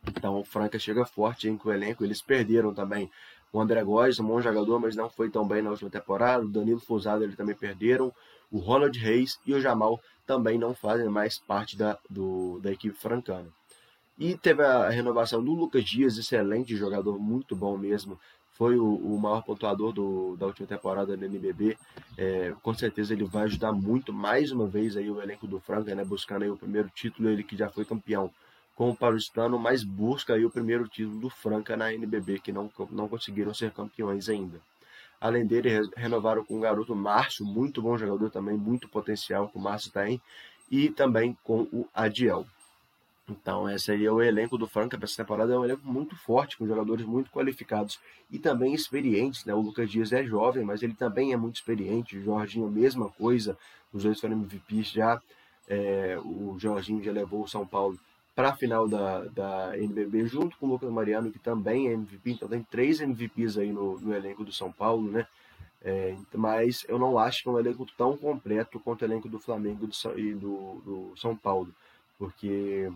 [0.06, 2.04] Então o Franca chega forte hein, com o elenco.
[2.04, 3.10] Eles perderam também
[3.52, 6.44] o André Góes, um bom jogador, mas não foi tão bem na última temporada.
[6.44, 8.12] O Danilo Fusado eles também perderam
[8.50, 12.96] o Ronald Reis e o Jamal também não fazem mais parte da, do, da equipe
[12.96, 13.48] francana.
[14.18, 18.20] E teve a renovação do Lucas Dias, excelente jogador, muito bom mesmo.
[18.60, 21.78] Foi o, o maior pontuador do, da última temporada da NBB.
[22.18, 25.94] É, com certeza ele vai ajudar muito, mais uma vez, aí o elenco do Franca,
[25.94, 28.30] né, buscando aí o primeiro título, ele que já foi campeão
[28.76, 32.70] com o Paulistano, mas busca aí o primeiro título do Franca na NBB, que não,
[32.90, 34.60] não conseguiram ser campeões ainda.
[35.18, 39.60] Além dele, renovaram com o garoto Márcio, muito bom jogador também, muito potencial que o
[39.60, 40.20] Márcio tem,
[40.70, 42.44] e também com o Adiel.
[43.30, 45.54] Então, esse aí é o elenco do Franca para essa temporada.
[45.54, 49.44] É um elenco muito forte, com jogadores muito qualificados e também experientes.
[49.44, 49.54] Né?
[49.54, 52.18] O Lucas Dias é jovem, mas ele também é muito experiente.
[52.18, 53.56] O Jorginho, mesma coisa.
[53.92, 55.20] Os dois foram MVPs já.
[55.68, 57.96] É, o Jorginho já levou o São Paulo
[58.34, 62.32] para a final da, da NBB, junto com o Lucas Mariano, que também é MVP.
[62.32, 65.26] Então tem três MVPs aí no, no elenco do São Paulo, né?
[65.82, 69.38] É, mas eu não acho que é um elenco tão completo quanto o elenco do
[69.38, 71.74] Flamengo do, e do, do São Paulo,
[72.18, 72.90] porque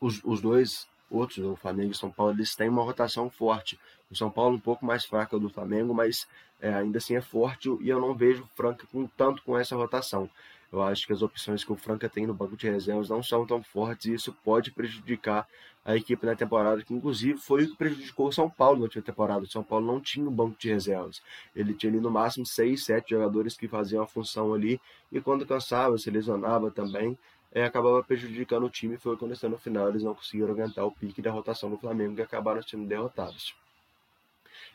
[0.00, 3.78] os, os dois outros, o Flamengo e o São Paulo, eles têm uma rotação forte.
[4.10, 6.26] O São Paulo um pouco mais fraca do Flamengo, mas
[6.60, 9.76] é, ainda assim é forte e eu não vejo o Franca com tanto com essa
[9.76, 10.28] rotação.
[10.72, 13.46] Eu acho que as opções que o Franca tem no banco de reservas não são
[13.46, 15.46] tão fortes e isso pode prejudicar
[15.84, 19.04] a equipe na temporada, que inclusive foi o que prejudicou o São Paulo na última
[19.04, 19.44] temporada.
[19.44, 21.22] O São Paulo não tinha um banco de reservas.
[21.54, 24.80] Ele tinha ali no máximo seis, sete jogadores que faziam a função ali
[25.12, 27.16] e quando cansava, se lesionava também,
[27.56, 28.98] é, acabava prejudicando o time.
[28.98, 32.22] Foi quando no final eles não conseguiram aguentar o pique da rotação do Flamengo e
[32.22, 33.54] acabaram sendo derrotados.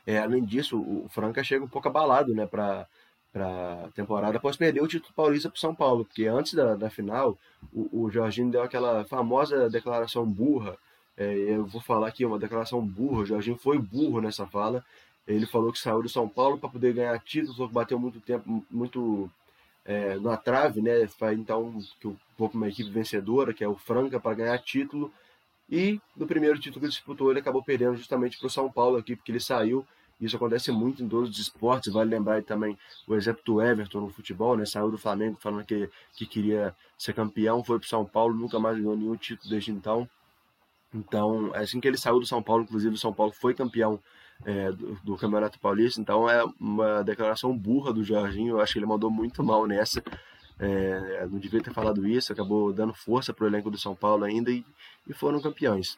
[0.06, 2.88] É, além disso, o Franca chega um pouco abalado né, para
[3.32, 6.90] para a temporada após perder o título paulista para São Paulo, porque antes da, da
[6.90, 7.38] final
[7.72, 10.76] o, o Jorginho deu aquela famosa declaração burra.
[11.16, 13.22] É, eu vou falar aqui uma declaração burra.
[13.22, 14.84] O Jorginho foi burro nessa fala.
[15.26, 18.20] Ele falou que saiu do São Paulo para poder ganhar título, falou que bateu muito
[18.20, 19.30] tempo, muito
[19.86, 21.08] é, na trave, né?
[21.34, 25.12] Então que o vou para uma equipe vencedora, que é o Franca, para ganhar título.
[25.70, 28.98] E no primeiro título que ele disputou, ele acabou perdendo justamente para o São Paulo
[28.98, 29.86] aqui, porque ele saiu
[30.22, 31.92] isso acontece muito em todos os esportes.
[31.92, 34.66] Vale lembrar também o exemplo do Everton no futebol, né?
[34.66, 38.78] Saiu do Flamengo falando que, que queria ser campeão, foi para São Paulo, nunca mais
[38.78, 40.08] ganhou nenhum título desde então.
[40.94, 44.00] Então, é assim que ele saiu do São Paulo, inclusive o São Paulo foi campeão
[44.46, 46.00] é, do, do, Campeonato Paulista.
[46.00, 48.56] Então, é uma declaração burra do Jorginho.
[48.56, 50.04] Eu acho que ele mandou muito mal nessa.
[50.60, 54.24] É, não devia ter falado isso, acabou dando força para o elenco do São Paulo
[54.24, 54.64] ainda e,
[55.08, 55.98] e foram campeões.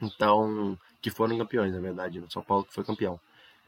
[0.00, 3.18] Então, que foram campeões, na verdade, no São Paulo que foi campeão.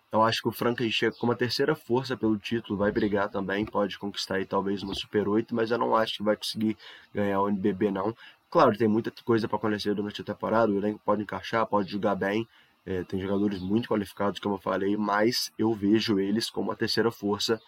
[0.09, 3.65] Então acho que o Franca chega com uma terceira força pelo título, vai brigar também,
[3.67, 6.77] pode conquistar aí talvez uma Super 8, mas eu não acho que vai conseguir
[7.15, 8.17] ganhar o NBB não.
[8.51, 12.15] Claro, tem muita coisa para acontecer durante a temporada, o elenco pode encaixar, pode jogar
[12.15, 12.49] bem,
[12.89, 17.11] é, tem jogadores muito qualificados, como eu falei, mas eu vejo eles como a terceira
[17.11, 17.61] força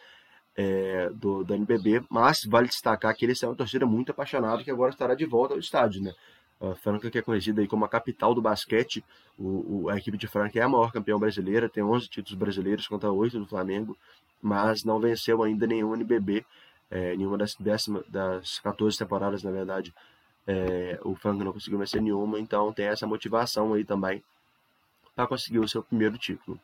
[0.56, 4.70] é, do, do NBB, mas vale destacar que eles são uma torcida muito apaixonada que
[4.70, 6.14] agora estará de volta ao estádio, né?
[6.58, 9.04] A Franca, que é conhecida aí como a capital do basquete,
[9.38, 12.88] o, o, a equipe de Franca é a maior campeã brasileira, tem 11 títulos brasileiros
[12.88, 13.96] contra 8 do Flamengo,
[14.40, 16.46] mas não venceu ainda nenhum NBB,
[16.90, 19.92] é, nenhuma das, décima, das 14 temporadas, na verdade.
[20.46, 24.22] É, o Franca não conseguiu vencer nenhuma, então tem essa motivação aí também
[25.14, 26.58] para conseguir o seu primeiro título.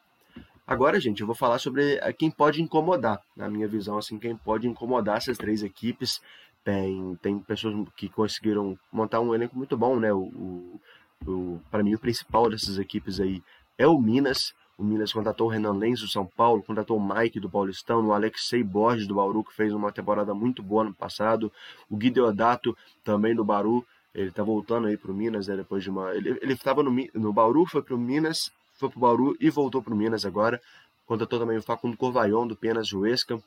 [0.67, 4.67] Agora, gente, eu vou falar sobre quem pode incomodar, na minha visão, assim, quem pode
[4.67, 6.21] incomodar essas três equipes
[6.67, 10.13] tem, tem pessoas que conseguiram montar um elenco muito bom, né?
[10.13, 10.81] O, o,
[11.25, 13.41] o para mim, o principal dessas equipes aí
[13.79, 14.53] é o Minas.
[14.77, 18.13] O Minas contratou o Renan Lenz do São Paulo, contratou o Mike do Paulistão, o
[18.13, 21.53] Alexei Borges do Bauru, que fez uma temporada muito boa no passado,
[21.89, 25.91] o Gui Deodato também do Bauru, ele tá voltando aí pro Minas, né, depois de
[25.91, 26.15] uma...
[26.15, 29.95] Ele, ele estava no, no Bauru, foi pro Minas, foi pro Bauru e voltou pro
[29.95, 30.61] Minas agora.
[31.07, 33.39] Contratou também o Facundo Corvaion do Penas Juesca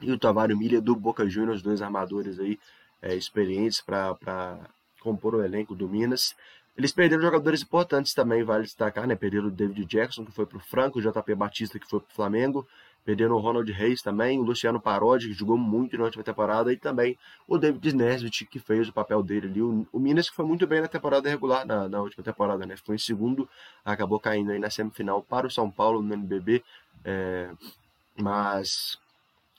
[0.00, 2.58] e o Tavário Milha do Boca Juniors, dois armadores aí
[3.00, 4.58] é, experientes para
[5.00, 6.34] compor o elenco do Minas.
[6.76, 9.14] Eles perderam jogadores importantes também, vale destacar, né?
[9.14, 12.10] Perderam o David Jackson, que foi para o Franco, o JP Batista, que foi para
[12.10, 12.66] o Flamengo.
[13.04, 16.76] Perderam o Ronald Reis também, o Luciano Parodi, que jogou muito na última temporada, e
[16.76, 19.60] também o David Nesbitt, que fez o papel dele ali.
[19.60, 22.76] O, Minas, que foi muito bem na temporada regular, na, na última temporada, né?
[22.76, 23.48] Ficou em segundo,
[23.84, 26.62] acabou caindo aí na semifinal para o São Paulo no NBB.
[27.04, 27.50] É,
[28.16, 28.98] mas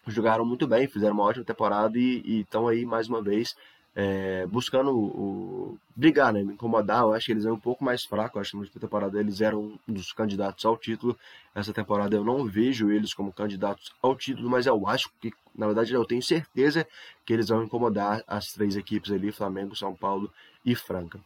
[0.08, 3.56] jogaram muito bem, fizeram uma ótima temporada e estão aí mais uma vez
[3.96, 7.02] é, buscando o, brigar, né, me incomodar.
[7.02, 8.36] Eu acho que eles eram um pouco mais fracos.
[8.36, 11.18] Eu acho que na última temporada eles eram um dos candidatos ao título.
[11.54, 15.68] Essa temporada eu não vejo eles como candidatos ao título, mas eu acho que, na
[15.68, 16.88] verdade, eu tenho certeza
[17.26, 20.32] que eles vão incomodar as três equipes ali: Flamengo, São Paulo
[20.66, 21.20] e Franca.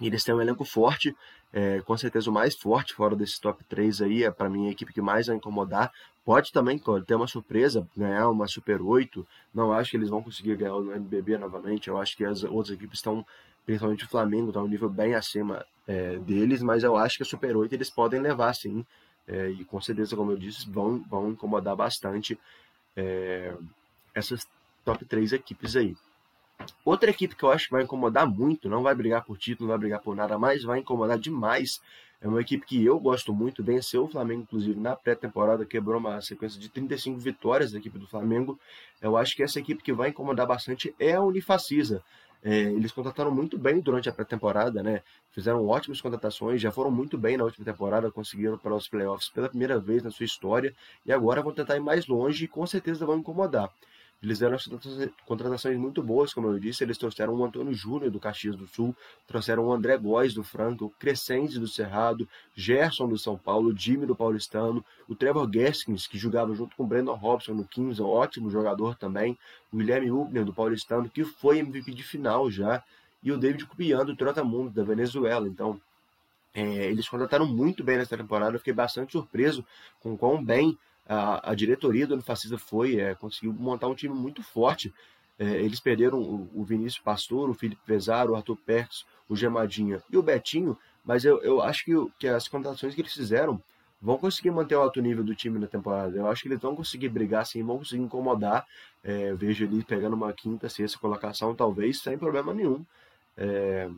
[0.00, 1.14] Eles têm um elenco forte,
[1.52, 4.70] é, com certeza o mais forte fora desses top 3 aí, é para mim a
[4.72, 5.92] equipe que mais vai incomodar.
[6.24, 9.24] Pode também ter uma surpresa, ganhar uma Super 8.
[9.54, 11.88] Não acho que eles vão conseguir ganhar o NBB novamente.
[11.88, 13.24] Eu acho que as outras equipes estão,
[13.64, 17.26] principalmente o Flamengo, está um nível bem acima é, deles, mas eu acho que a
[17.26, 18.84] Super 8 eles podem levar sim.
[19.28, 22.38] É, e com certeza, como eu disse, vão, vão incomodar bastante
[22.96, 23.54] é,
[24.14, 24.46] essas
[24.84, 25.94] top 3 equipes aí.
[26.84, 29.72] Outra equipe que eu acho que vai incomodar muito, não vai brigar por título, não
[29.72, 31.80] vai brigar por nada mais, vai incomodar demais.
[32.20, 36.20] É uma equipe que eu gosto muito, venceu o Flamengo, inclusive, na pré-temporada, quebrou uma
[36.22, 38.58] sequência de 35 vitórias da equipe do Flamengo.
[39.00, 42.02] Eu acho que essa equipe que vai incomodar bastante é a Unifacisa.
[42.42, 45.02] É, eles contrataram muito bem durante a pré-temporada, né?
[45.30, 49.48] Fizeram ótimas contratações, já foram muito bem na última temporada, conseguiram para os playoffs pela
[49.48, 50.74] primeira vez na sua história
[51.06, 53.70] e agora vão tentar ir mais longe e com certeza vão incomodar.
[54.24, 54.56] Eles deram
[55.26, 56.82] contratações muito boas, como eu disse.
[56.82, 60.86] Eles trouxeram o Antônio Júnior do Caxias do Sul, trouxeram o André Góes do Franco,
[60.86, 66.18] o Crescente do Cerrado, Gerson do São Paulo, Jimmy do Paulistano, o Trevor Gaskins, que
[66.18, 69.38] jogava junto com o Brandon Robson no Kings, um ótimo jogador também,
[69.72, 72.82] o Guilherme Ubner do Paulistano, que foi MVP de final já,
[73.22, 75.46] e o David Cupian do Trotamundo da Venezuela.
[75.46, 75.80] Então,
[76.54, 78.54] é, eles contrataram muito bem nessa temporada.
[78.54, 79.64] Eu fiquei bastante surpreso
[80.00, 84.42] com quão bem a, a diretoria do Unifacisa foi, é, conseguiu montar um time muito
[84.42, 84.92] forte.
[85.38, 90.02] É, eles perderam o, o, Vinícius Pastor, o Felipe Pesaro, o Arthur Perks, o Gemadinha
[90.10, 93.60] e o Betinho, mas eu, eu acho que, que as contratações que eles fizeram
[94.00, 96.16] vão conseguir manter o alto nível do time na temporada.
[96.16, 98.66] Eu acho que eles vão conseguir brigar sim, vão conseguir incomodar.
[99.02, 102.84] É, vejo ele pegando uma quinta, sexta colocação, talvez, sem problema nenhum.
[103.36, 103.88] É,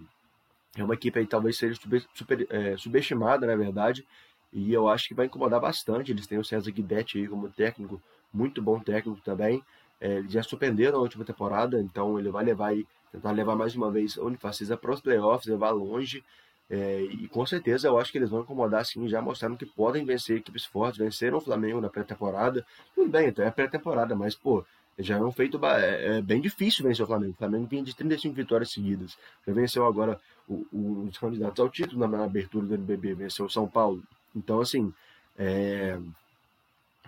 [0.77, 4.07] é uma equipe aí talvez seja super, super é, subestimada, na verdade,
[4.53, 6.11] e eu acho que vai incomodar bastante.
[6.11, 8.01] Eles têm o César Guidetti aí como técnico,
[8.33, 9.63] muito bom técnico também.
[10.01, 13.75] É, eles já surpreenderam na última temporada, então ele vai levar aí, tentar levar mais
[13.75, 16.23] uma vez a Unifacisa para os playoffs, levar longe.
[16.69, 20.05] É, e com certeza eu acho que eles vão incomodar sim, já mostraram que podem
[20.05, 22.67] vencer equipes fortes, venceram o Flamengo na pré-temporada.
[22.95, 24.65] Tudo bem, então é pré-temporada, mas pô,
[24.99, 27.33] já é um feito é, é bem difícil vencer o Flamengo.
[27.33, 29.17] O Flamengo vinha de 35 vitórias seguidas.
[29.47, 33.47] Já venceu agora o, o, os candidatos ao título na, na abertura do NBB, venceu
[33.47, 34.03] o São Paulo,
[34.37, 34.93] então, assim,
[35.39, 35.99] é,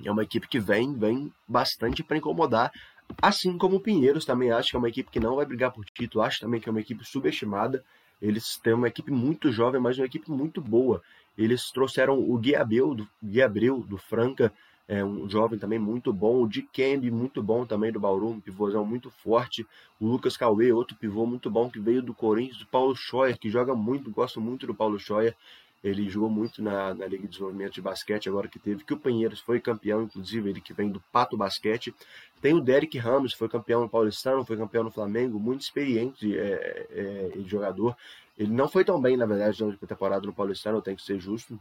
[0.04, 2.72] é uma equipe que vem, vem bastante para incomodar.
[3.20, 5.84] Assim como o Pinheiros também acho que é uma equipe que não vai brigar por
[5.84, 7.84] título, acho também que é uma equipe subestimada.
[8.20, 11.02] Eles têm uma equipe muito jovem, mas uma equipe muito boa.
[11.36, 14.52] Eles trouxeram o Gui Abreu do, Gui Abreu, do Franca,
[14.88, 16.42] é um jovem também muito bom.
[16.42, 19.66] O Dikembe, muito bom também do Bauru, um pivôzão muito forte.
[20.00, 22.62] O Lucas Cauê, outro pivô muito bom que veio do Corinthians.
[22.62, 25.36] O Paulo Scheuer, que joga muito, gosto muito do Paulo Scheuer.
[25.82, 28.98] Ele jogou muito na, na Liga de Desenvolvimento de Basquete, agora que teve, que o
[28.98, 31.94] Pinheiros foi campeão, inclusive ele que vem do Pato Basquete.
[32.40, 36.86] Tem o Derek Ramos, foi campeão no Paulistano, foi campeão no Flamengo, muito experiente é,
[36.90, 37.96] é, jogador.
[38.36, 41.18] Ele não foi tão bem, na verdade, na temporada no Paulistano, eu tenho que ser
[41.20, 41.58] justo.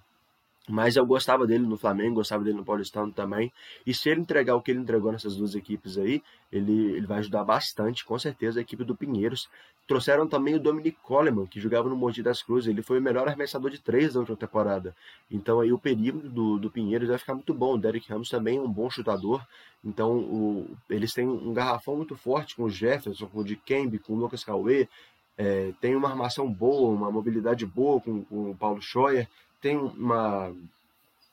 [0.69, 3.53] Mas eu gostava dele no Flamengo, gostava dele no Paulistano também.
[3.85, 7.19] E se ele entregar o que ele entregou nessas duas equipes aí, ele, ele vai
[7.19, 9.49] ajudar bastante, com certeza, a equipe do Pinheiros.
[9.87, 12.67] Trouxeram também o Dominic Coleman, que jogava no Mogi das Cruzes.
[12.67, 14.93] Ele foi o melhor arremessador de três da última temporada.
[15.31, 17.75] Então aí o perímetro do, do Pinheiros vai ficar muito bom.
[17.75, 19.41] O Derek Ramos também é um bom chutador.
[19.85, 24.11] Então o, eles têm um garrafão muito forte com o Jefferson, com o Dikembe, com
[24.11, 24.89] o Lucas Cauê.
[25.37, 29.29] É, tem uma armação boa, uma mobilidade boa com, com o Paulo Scheuer
[29.67, 30.55] tem uma,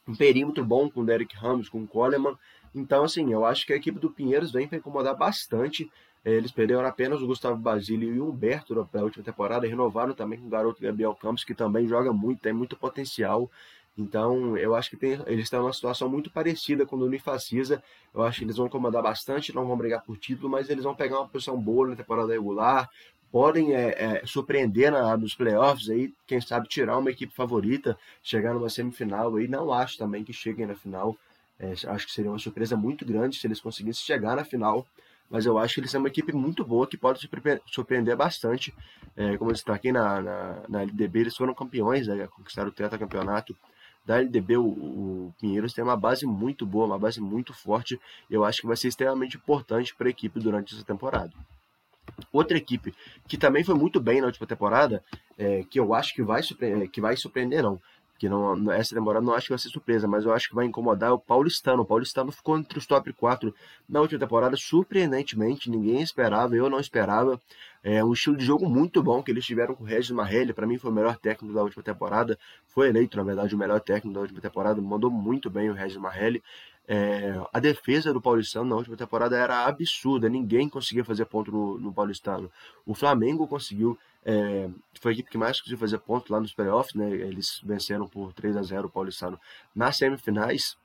[0.08, 2.36] um perímetro bom com o Derek Ramos, com o Coleman.
[2.74, 5.88] Então, assim, eu acho que a equipe do Pinheiros vem para incomodar bastante.
[6.24, 10.40] É, eles perderam apenas o Gustavo Basílio e o Humberto a última temporada, renovaram também
[10.40, 13.48] com o garoto Gabriel Campos, que também joga muito, tem muito potencial.
[13.96, 17.80] Então, eu acho que tem, eles estão numa situação muito parecida com o Unifacisa.
[18.12, 20.96] Eu acho que eles vão incomodar bastante, não vão brigar por título, mas eles vão
[20.96, 22.90] pegar uma posição boa na temporada regular,
[23.34, 28.54] podem é, é, surpreender na, nos playoffs aí, quem sabe tirar uma equipe favorita, chegar
[28.54, 29.48] numa semifinal aí.
[29.48, 31.16] Não acho também que cheguem na final.
[31.58, 34.86] É, acho que seria uma surpresa muito grande se eles conseguissem chegar na final
[35.28, 37.18] mas eu acho que eles são uma equipe muito boa que pode
[37.66, 38.72] surpreender bastante.
[39.16, 43.56] É, como eu destaquei na, na, na LDB, eles foram campeões, né, conquistaram o tetracampeonato
[44.04, 44.58] da LDB.
[44.58, 47.98] O, o Pinheiros tem uma base muito boa, uma base muito forte.
[48.30, 51.32] E eu acho que vai ser extremamente importante para a equipe durante essa temporada.
[52.32, 52.94] Outra equipe
[53.26, 55.02] que também foi muito bem na última temporada,
[55.38, 57.80] é, que eu acho que vai surpreender, que vai surpreender não,
[58.18, 60.64] que não, essa temporada não acho que vai ser surpresa, mas eu acho que vai
[60.64, 61.82] incomodar o Paulistano.
[61.82, 63.54] O Paulistano ficou entre os top 4
[63.88, 67.40] na última temporada, surpreendentemente, ninguém esperava, eu não esperava.
[67.82, 70.66] É um estilo de jogo muito bom que eles tiveram com o Regis Marrelli, para
[70.66, 74.14] mim foi o melhor técnico da última temporada, foi eleito, na verdade, o melhor técnico
[74.14, 76.42] da última temporada, mandou muito bem o Regis Marrelli.
[76.86, 81.78] É, a defesa do Paulistano na última temporada era absurda, ninguém conseguia fazer ponto no,
[81.78, 82.50] no Paulistano.
[82.84, 84.70] O Flamengo conseguiu é,
[85.00, 87.10] foi a equipe que mais conseguiu fazer ponto lá nos playoffs, né?
[87.10, 89.38] Eles venceram por 3 a 0 o Paulistano
[89.74, 90.76] nas semifinais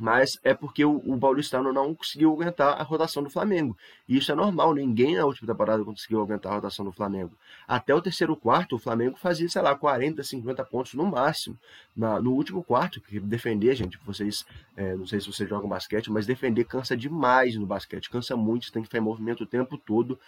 [0.00, 3.76] mas é porque o, o Paulistano não conseguiu aguentar a rotação do Flamengo.
[4.08, 7.32] E isso é normal, ninguém na última temporada conseguiu aguentar a rotação do Flamengo.
[7.68, 11.56] Até o terceiro quarto, o Flamengo fazia, sei lá, 40, 50 pontos no máximo.
[11.94, 14.44] Na, no último quarto, que defender, gente, vocês,
[14.76, 18.72] é, não sei se vocês jogam basquete, mas defender cansa demais no basquete, cansa muito,
[18.72, 20.18] tem que ficar em movimento o tempo todo.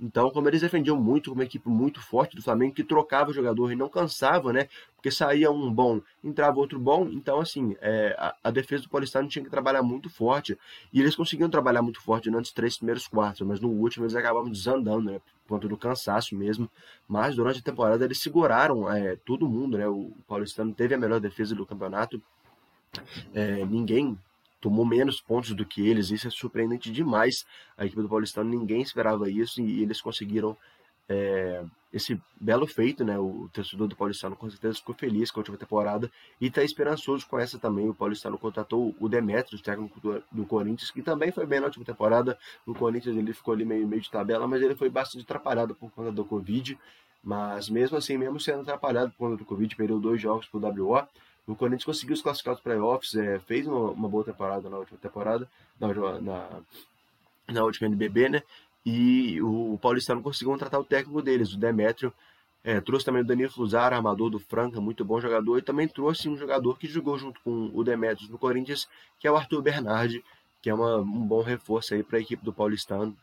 [0.00, 3.72] Então, como eles defendiam muito, uma equipe muito forte do Flamengo, que trocava o jogador
[3.72, 4.68] e não cansava, né?
[5.02, 9.28] Porque saía um bom, entrava outro bom, então, assim, é, a, a defesa do Paulistano
[9.28, 10.56] tinha que trabalhar muito forte.
[10.92, 14.14] E eles conseguiam trabalhar muito forte durante os três primeiros quartos, mas no último eles
[14.14, 15.20] acabavam desandando, né?
[15.44, 16.70] Por conta do cansaço mesmo.
[17.08, 19.88] Mas durante a temporada eles seguraram é, todo mundo, né?
[19.88, 22.22] O Paulistano teve a melhor defesa do campeonato.
[23.34, 24.16] É, ninguém
[24.60, 27.44] tomou menos pontos do que eles, isso é surpreendente demais.
[27.76, 30.56] A equipe do Paulistano, ninguém esperava isso e eles conseguiram
[31.08, 33.18] é, esse belo feito, né?
[33.18, 36.10] O torcedor do Paulistano com certeza ficou feliz com a última temporada
[36.40, 37.88] e está esperançoso com essa também.
[37.88, 41.84] O Paulistano contratou o Demetrios, técnico do, do, Corinthians, que também foi bem na última
[41.84, 42.38] temporada.
[42.66, 45.90] No Corinthians ele ficou ali meio, meio de tabela, mas ele foi bastante atrapalhado por
[45.90, 46.78] conta do Covid.
[47.22, 50.88] Mas mesmo assim, mesmo sendo atrapalhado por conta do Covid, perdeu dois jogos para o
[50.88, 51.06] WO.
[51.46, 54.98] O Corinthians conseguiu se classificar para playoffs, é, fez uma, uma, boa temporada na última
[54.98, 55.88] temporada, na,
[56.20, 56.48] na,
[57.48, 58.42] na última NBB, né?
[58.84, 62.12] E o Paulistano conseguiu contratar o técnico deles, o Demétrio.
[62.64, 65.58] É, trouxe também o Danilo Fusaro, armador do Franca, muito bom jogador.
[65.58, 69.30] E também trouxe um jogador que jogou junto com o Demetrios no Corinthians, que é
[69.30, 70.24] o Arthur Bernardi,
[70.60, 73.16] que é uma, um bom reforço aí para a equipe do Paulistano.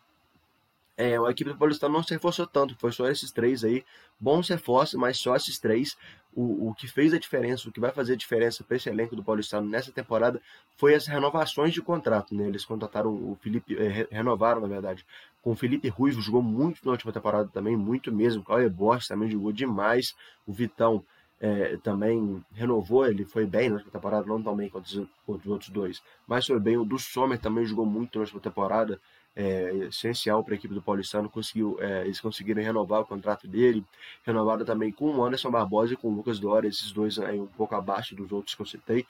[0.99, 3.85] É, a equipe do Paulistano não se reforçou tanto, foi só esses três aí.
[4.19, 5.95] Bons reforços, mas só esses três.
[6.33, 9.15] O, o que fez a diferença, o que vai fazer a diferença para esse elenco
[9.15, 10.41] do Paulistano nessa temporada
[10.75, 12.35] foi as renovações de contrato.
[12.35, 12.49] Né?
[12.49, 15.05] Eles contrataram o Felipe, é, renovaram na verdade,
[15.41, 18.41] com o Felipe Ruivo, jogou muito na última temporada também, muito mesmo.
[18.41, 20.13] O Cauê Borges também jogou demais.
[20.45, 21.01] O Vitão
[21.39, 25.45] é, também renovou, ele foi bem na última temporada, não tão bem quanto os, os
[25.47, 26.77] outros dois, mas foi bem.
[26.77, 28.99] O do Sommer também jogou muito na última temporada
[29.35, 31.29] é, essencial para a equipe do Paulistano.
[31.29, 33.83] Conseguiu, é, eles conseguiram renovar o contrato dele.
[34.25, 37.47] Renovaram também com o Anderson Barbosa e com o Lucas Dória, esses dois aí um
[37.47, 39.05] pouco abaixo dos outros que eu citei.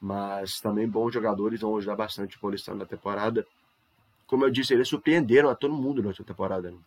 [0.00, 3.46] Mas também bons jogadores, vão ajudar bastante o Paulistano na temporada.
[4.26, 6.70] Como eu disse, eles surpreenderam a todo mundo na temporada.
[6.70, 6.78] Né?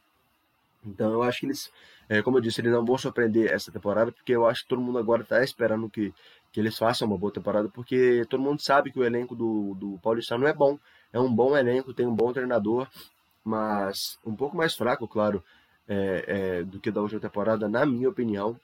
[0.85, 1.71] Então eu acho que eles,
[2.09, 4.81] é, como eu disse, eles não vão surpreender essa temporada, porque eu acho que todo
[4.81, 6.13] mundo agora está esperando que,
[6.51, 9.99] que eles façam uma boa temporada, porque todo mundo sabe que o elenco do, do
[10.01, 10.79] Paulistano é bom
[11.11, 12.87] é um bom elenco, tem um bom treinador,
[13.43, 15.43] mas um pouco mais fraco, claro,
[15.87, 18.59] é, é, do que da última temporada, na minha opinião.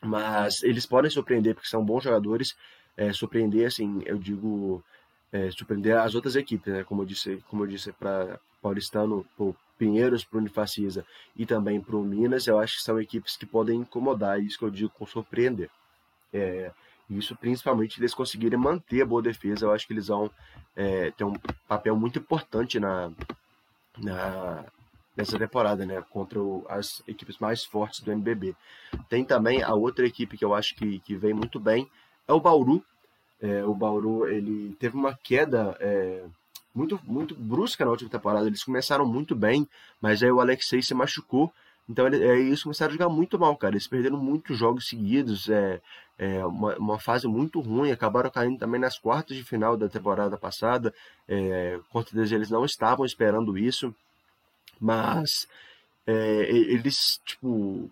[0.00, 2.56] Mas eles podem surpreender, porque são bons jogadores.
[2.96, 4.82] É, surpreender, assim, eu digo,
[5.32, 6.84] é, surpreender as outras equipes, né?
[6.84, 11.04] Como eu disse, como eu disse para Paulistano, pro Pinheiros, para o Unifacisa
[11.36, 14.64] e também para o Minas, eu acho que são equipes que podem incomodar, isso que
[14.64, 15.70] eu digo com surpreender.
[16.32, 16.70] É,
[17.10, 20.30] isso principalmente eles conseguirem manter a boa defesa, eu acho que eles vão
[20.76, 21.34] é, ter um
[21.66, 23.10] papel muito importante na,
[23.98, 24.64] na
[25.18, 28.54] nessa temporada, né, contra o, as equipes mais fortes do NBB.
[29.08, 31.90] Tem também a outra equipe que eu acho que, que vem muito bem,
[32.28, 32.84] é o Bauru.
[33.40, 36.24] É, o Bauru ele teve uma queda é,
[36.72, 38.46] muito muito brusca na última temporada.
[38.46, 39.68] Eles começaram muito bem,
[40.00, 41.52] mas aí o Alexei se machucou
[41.88, 43.74] então ele, é, eles começaram a jogar muito mal, cara.
[43.74, 45.80] Eles perderam muitos jogos seguidos, é,
[46.18, 47.90] é uma, uma, fase muito ruim.
[47.90, 50.92] Acabaram caindo também nas quartas de final da temporada passada.
[51.26, 53.94] É, com certeza eles não estavam esperando isso.
[54.78, 55.48] Mas
[56.06, 57.90] é, eles, tipo,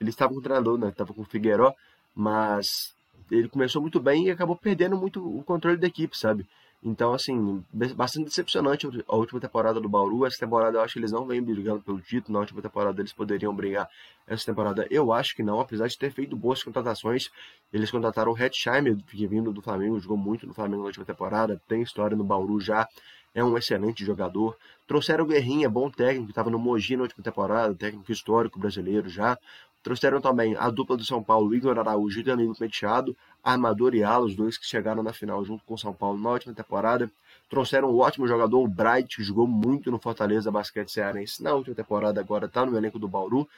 [0.00, 0.90] eles estavam com o treinador, né?
[0.90, 1.72] Tava com o Figueiró,
[2.14, 2.92] mas
[3.30, 6.46] ele começou muito bem e acabou perdendo muito o controle da equipe, sabe?
[6.82, 10.24] Então, assim, bastante decepcionante a última temporada do Bauru.
[10.24, 12.34] Essa temporada eu acho que eles não vêm brigando pelo título.
[12.34, 13.88] Na última temporada eles poderiam brigar.
[14.26, 17.30] Essa temporada eu acho que não, apesar de ter feito boas contratações.
[17.72, 21.60] Eles contrataram o Hetzheimer, que vindo do Flamengo, jogou muito no Flamengo na última temporada,
[21.66, 22.88] tem história no Bauru já,
[23.34, 24.56] é um excelente jogador.
[24.86, 29.38] Trouxeram o Guerrinha, bom técnico, estava no Mogi na última temporada, técnico histórico brasileiro já.
[29.82, 34.26] Trouxeram também a dupla do São Paulo, Igor Araújo e Danilo Penteado, Armador e Ala,
[34.26, 37.10] os dois que chegaram na final junto com o São Paulo na última temporada.
[37.48, 41.74] Trouxeram um ótimo jogador, o Bright, que jogou muito no Fortaleza Basquete Cearense na última
[41.74, 43.48] temporada, agora está no elenco do Bauru.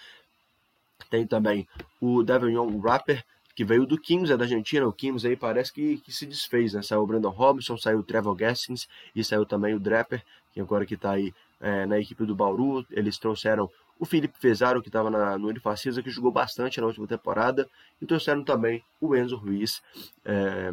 [1.09, 1.67] Tem também
[2.01, 4.87] o Devon Rapper, que veio do Kings, é da Argentina.
[4.87, 6.83] O Kings aí parece que, que se desfez, né?
[6.83, 10.87] Saiu o Brandon Robinson, saiu o Trevor Gaskins e saiu também o Draper, que agora
[10.87, 12.87] que está aí é, na equipe do Bauru.
[12.91, 13.69] Eles trouxeram
[14.01, 17.69] o Felipe Fezaro, que estava no Unifacisa, que jogou bastante na última temporada,
[18.01, 19.83] e trouxeram também o Enzo Ruiz
[20.25, 20.73] é,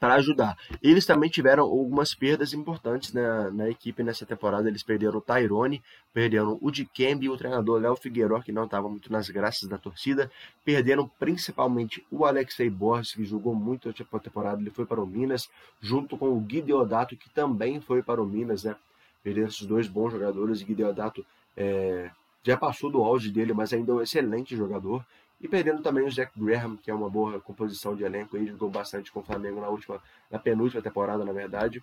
[0.00, 0.56] para ajudar.
[0.82, 4.68] Eles também tiveram algumas perdas importantes na, na equipe nessa temporada.
[4.68, 5.80] Eles perderam o Tyrone,
[6.12, 9.78] perderam o Dikembe e o treinador Léo Figueiredo, que não estava muito nas graças da
[9.78, 10.28] torcida.
[10.64, 14.60] Perderam principalmente o Alexei Borges, que jogou muito na temporada.
[14.60, 15.48] Ele foi para o Minas,
[15.80, 18.74] junto com o Gui Deodato, que também foi para o Minas, né?
[19.22, 20.60] Perderam esses dois bons jogadores.
[20.62, 21.24] Gui Deodato
[21.60, 22.10] é,
[22.42, 25.04] já passou do auge dele, mas ainda é um excelente jogador.
[25.38, 28.70] E perdendo também o Jack Graham, que é uma boa composição de elenco, ele jogou
[28.70, 30.00] bastante com o Flamengo na última,
[30.30, 31.82] na penúltima temporada, na verdade.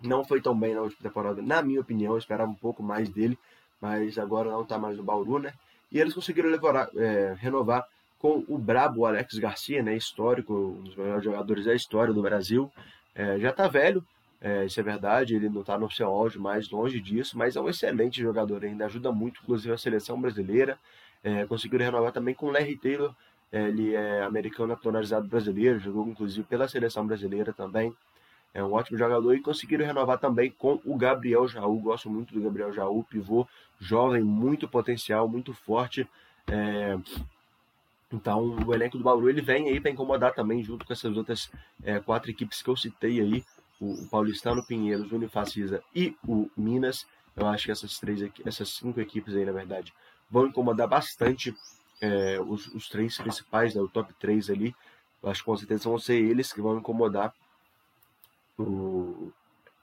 [0.00, 3.08] Não foi tão bem na última temporada, na minha opinião, eu esperava um pouco mais
[3.08, 3.38] dele,
[3.80, 5.52] mas agora não está mais no Bauru, né?
[5.90, 7.86] E eles conseguiram levar, é, renovar
[8.18, 9.96] com o brabo Alex Garcia, né?
[9.96, 12.70] Histórico, um dos melhores jogadores da história do Brasil.
[13.14, 14.04] É, já está velho,
[14.44, 17.60] é, isso é verdade, ele não está no seu auge mais longe disso, mas é
[17.62, 20.78] um excelente jogador ainda, ajuda muito, inclusive, a seleção brasileira.
[21.22, 23.14] É, conseguiram renovar também com o Larry Taylor,
[23.50, 27.90] é, ele é americano naturalizado brasileiro, jogou inclusive pela seleção brasileira também.
[28.52, 31.80] É um ótimo jogador e conseguiram renovar também com o Gabriel Jaú.
[31.80, 33.48] Gosto muito do Gabriel Jaú, pivô
[33.80, 36.06] jovem, muito potencial, muito forte.
[36.46, 36.98] É...
[38.12, 41.50] Então o elenco do Bauru ele vem aí para incomodar também junto com essas outras
[41.82, 43.42] é, quatro equipes que eu citei aí
[43.80, 47.06] o, Paulistano Pinheiros, o Unifacisa e o Minas.
[47.36, 49.92] Eu acho que essas três essas cinco equipes aí, na verdade,
[50.30, 51.54] vão incomodar bastante
[52.00, 54.74] é, os, os, três principais, né, o top 3 ali.
[55.22, 57.32] Eu acho que com certeza vão ser eles que vão incomodar.
[58.58, 59.32] O...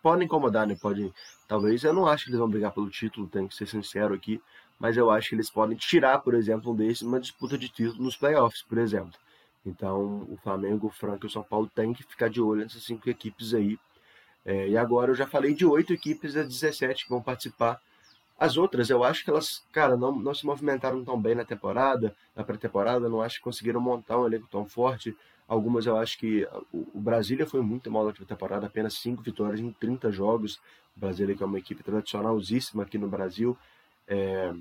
[0.01, 0.75] Podem incomodar, né?
[0.79, 1.13] Pode.
[1.47, 1.83] Talvez.
[1.83, 4.41] Eu não acho que eles vão brigar pelo título, tenho que ser sincero aqui.
[4.79, 8.03] Mas eu acho que eles podem tirar, por exemplo, um desses uma disputa de título
[8.03, 9.13] nos playoffs, por exemplo.
[9.65, 12.83] Então, o Flamengo, o Franca e o São Paulo têm que ficar de olho nessas
[12.83, 13.77] cinco equipes aí.
[14.43, 17.79] É, e agora eu já falei de oito equipes das 17 que vão participar.
[18.39, 22.15] As outras, eu acho que elas, cara, não, não se movimentaram tão bem na temporada,
[22.35, 25.15] na pré-temporada, não acho que conseguiram montar um elenco tão forte.
[25.47, 29.71] Algumas eu acho que o, Brasília foi muito mal na temporada, apenas cinco vitórias em
[29.71, 30.55] 30 jogos.
[30.97, 33.55] O Brasília, que é uma equipe tradicionalíssima aqui no Brasil.
[34.07, 34.51] É,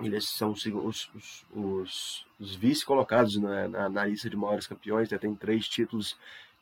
[0.00, 1.10] eles são os, os,
[1.54, 5.18] os, os vice-colocados na, na, na, lista de maiores campeões, né?
[5.18, 6.16] tem três títulos,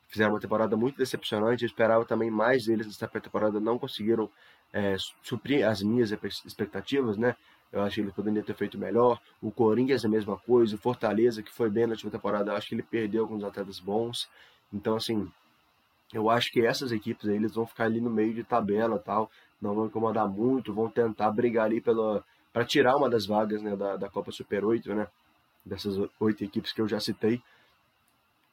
[0.09, 4.29] fizeram uma temporada muito decepcionante, eu esperava também mais deles nessa temporada, não conseguiram
[4.73, 6.11] é, suprir as minhas
[6.45, 7.37] expectativas, né?
[7.71, 9.21] Eu acho que ele poderia ter feito melhor.
[9.43, 12.67] O Corinthians a mesma coisa, o Fortaleza, que foi bem na última temporada, eu acho
[12.67, 14.27] que ele perdeu alguns atletas bons.
[14.73, 15.31] Então, assim,
[16.13, 19.31] eu acho que essas equipes aí, eles vão ficar ali no meio de tabela tal,
[19.61, 23.77] não vão incomodar muito, vão tentar brigar ali pela para tirar uma das vagas né,
[23.77, 25.07] da, da Copa Super 8, né,
[25.65, 27.41] dessas oito equipes que eu já citei.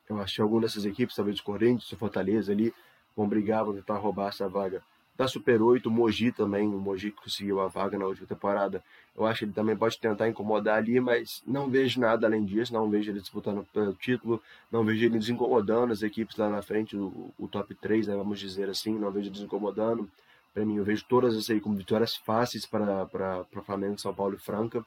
[0.08, 2.74] Eu acho que alguma dessas equipes, talvez o Corinthians, o Fortaleza ali,
[3.16, 4.84] vão brigar, vão tentar roubar essa vaga
[5.18, 5.88] da Super 8.
[5.88, 8.84] O Mogi também, o Mogi conseguiu a vaga na última temporada.
[9.16, 12.74] Eu acho que ele também pode tentar incomodar ali, mas não vejo nada além disso.
[12.74, 14.42] Não vejo ele disputando pelo título,
[14.72, 18.40] não vejo ele incomodando as equipes lá na frente, o, o top 3, né, vamos
[18.40, 18.98] dizer assim.
[18.98, 20.10] Não vejo eles incomodando.
[20.56, 24.00] Para mim, eu vejo todas essas aí como vitórias fáceis para, para, para o Flamengo,
[24.00, 24.86] São Paulo e Franca.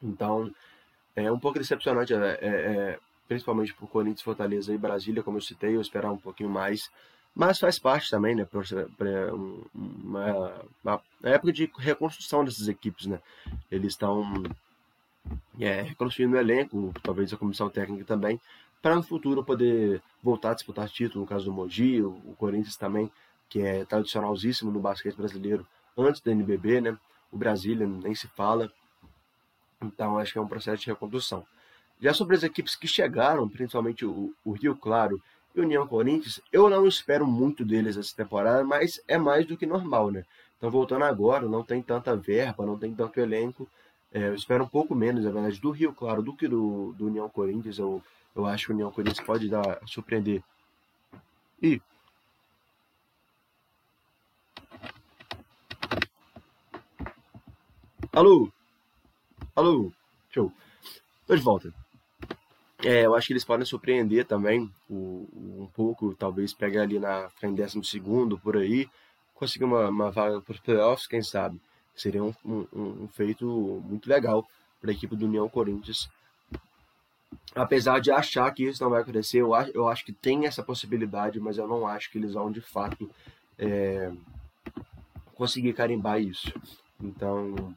[0.00, 0.48] Então,
[1.16, 5.42] é um pouco decepcionante, é, é, é principalmente por Corinthians, Fortaleza e Brasília, como eu
[5.42, 6.88] citei, eu esperava um pouquinho mais.
[7.34, 13.20] Mas faz parte também, né, para uma, uma, época de reconstrução dessas equipes, né?
[13.68, 14.44] Eles estão
[15.58, 18.40] é, reconstruindo o elenco, talvez a comissão técnica também,
[18.80, 22.76] para no futuro poder voltar a disputar título, no caso do Mogi, o, o Corinthians
[22.76, 23.10] também
[23.48, 25.66] que é tradicionalzíssimo no basquete brasileiro
[25.96, 26.98] antes da NBB, né?
[27.30, 28.70] O Brasília nem se fala.
[29.82, 31.46] Então acho que é um processo de recondução.
[32.00, 35.20] Já sobre as equipes que chegaram, principalmente o, o Rio Claro
[35.54, 39.56] e o União Corinthians, eu não espero muito deles essa temporada, mas é mais do
[39.56, 40.24] que normal, né?
[40.56, 43.68] estão voltando agora, não tem tanta verba, não tem tanto elenco.
[44.12, 47.06] É, eu espero um pouco menos, na verdade, do Rio, claro, do que do, do
[47.06, 47.78] União Corinthians.
[47.78, 48.02] Eu,
[48.34, 50.42] eu acho que o União Corinthians pode dar, surpreender.
[51.62, 51.80] E
[58.16, 58.50] Alô?
[59.54, 59.92] Alô?
[60.30, 60.50] Show.
[61.26, 61.70] Tô de volta.
[62.82, 67.28] É, eu acho que eles podem surpreender também o, um pouco, talvez pegar ali na
[67.42, 68.88] em décimo segundo por aí,
[69.34, 71.60] conseguir uma, uma vaga para os playoffs, quem sabe.
[71.94, 73.44] Seria um, um, um feito
[73.84, 74.48] muito legal
[74.80, 76.08] para a equipe do União Corinthians.
[77.54, 80.62] Apesar de achar que isso não vai acontecer, eu acho, eu acho que tem essa
[80.62, 83.10] possibilidade, mas eu não acho que eles vão de fato
[83.58, 84.10] é,
[85.34, 86.50] conseguir carimbar isso.
[86.98, 87.76] Então,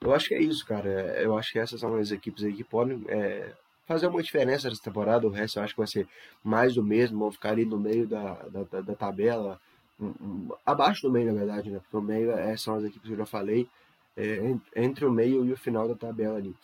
[0.00, 0.88] eu acho que é isso, cara.
[1.20, 3.52] Eu acho que essas são as equipes aí que podem é,
[3.86, 5.26] fazer uma diferença nessa temporada.
[5.26, 6.06] O resto eu acho que vai ser
[6.42, 9.60] mais do mesmo, vão ficar ali no meio da, da, da tabela,
[10.00, 11.80] um, um, abaixo do meio, na verdade, né?
[11.80, 13.68] Porque o meio é, são as equipes que eu já falei,
[14.16, 16.54] é, entre o meio e o final da tabela ali.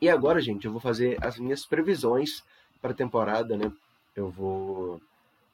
[0.00, 2.42] E agora, gente, eu vou fazer as minhas previsões
[2.80, 3.70] para a temporada, né?
[4.16, 5.00] Eu vou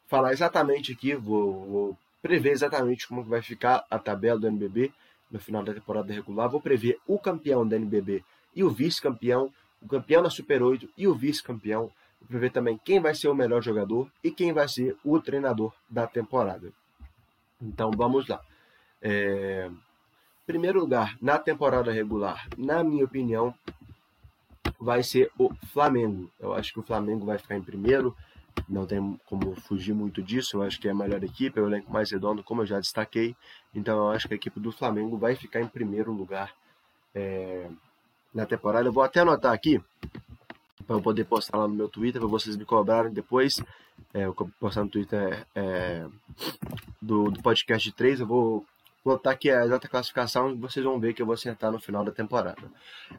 [0.07, 4.93] falar exatamente aqui, vou, vou prever exatamente como vai ficar a tabela do NBB
[5.31, 6.49] no final da temporada regular.
[6.49, 8.25] Vou prever o campeão da NBB
[8.55, 11.91] e o vice-campeão, o campeão da Super 8 e o vice-campeão.
[12.21, 15.73] Vou prever também quem vai ser o melhor jogador e quem vai ser o treinador
[15.89, 16.73] da temporada.
[17.61, 18.41] Então vamos lá.
[19.01, 19.71] É...
[20.47, 23.55] Primeiro lugar na temporada regular, na minha opinião,
[24.81, 26.31] vai ser o Flamengo.
[26.41, 28.17] Eu acho que o Flamengo vai ficar em primeiro
[28.69, 30.57] não tem como fugir muito disso.
[30.57, 32.79] Eu acho que é a melhor equipe, é o elenco mais redondo, como eu já
[32.79, 33.35] destaquei.
[33.75, 36.53] Então eu acho que a equipe do Flamengo vai ficar em primeiro lugar
[37.15, 37.69] é,
[38.35, 38.89] na temporada.
[38.89, 39.81] Eu vou até anotar aqui
[40.87, 43.63] para eu poder postar lá no meu Twitter, para vocês me cobrarem depois.
[44.13, 46.07] É, eu postar no Twitter é,
[47.01, 48.21] do, do podcast 3.
[48.21, 48.67] Eu vou
[49.05, 52.05] botar aqui a exata classificação e vocês vão ver que eu vou acertar no final
[52.05, 52.71] da temporada.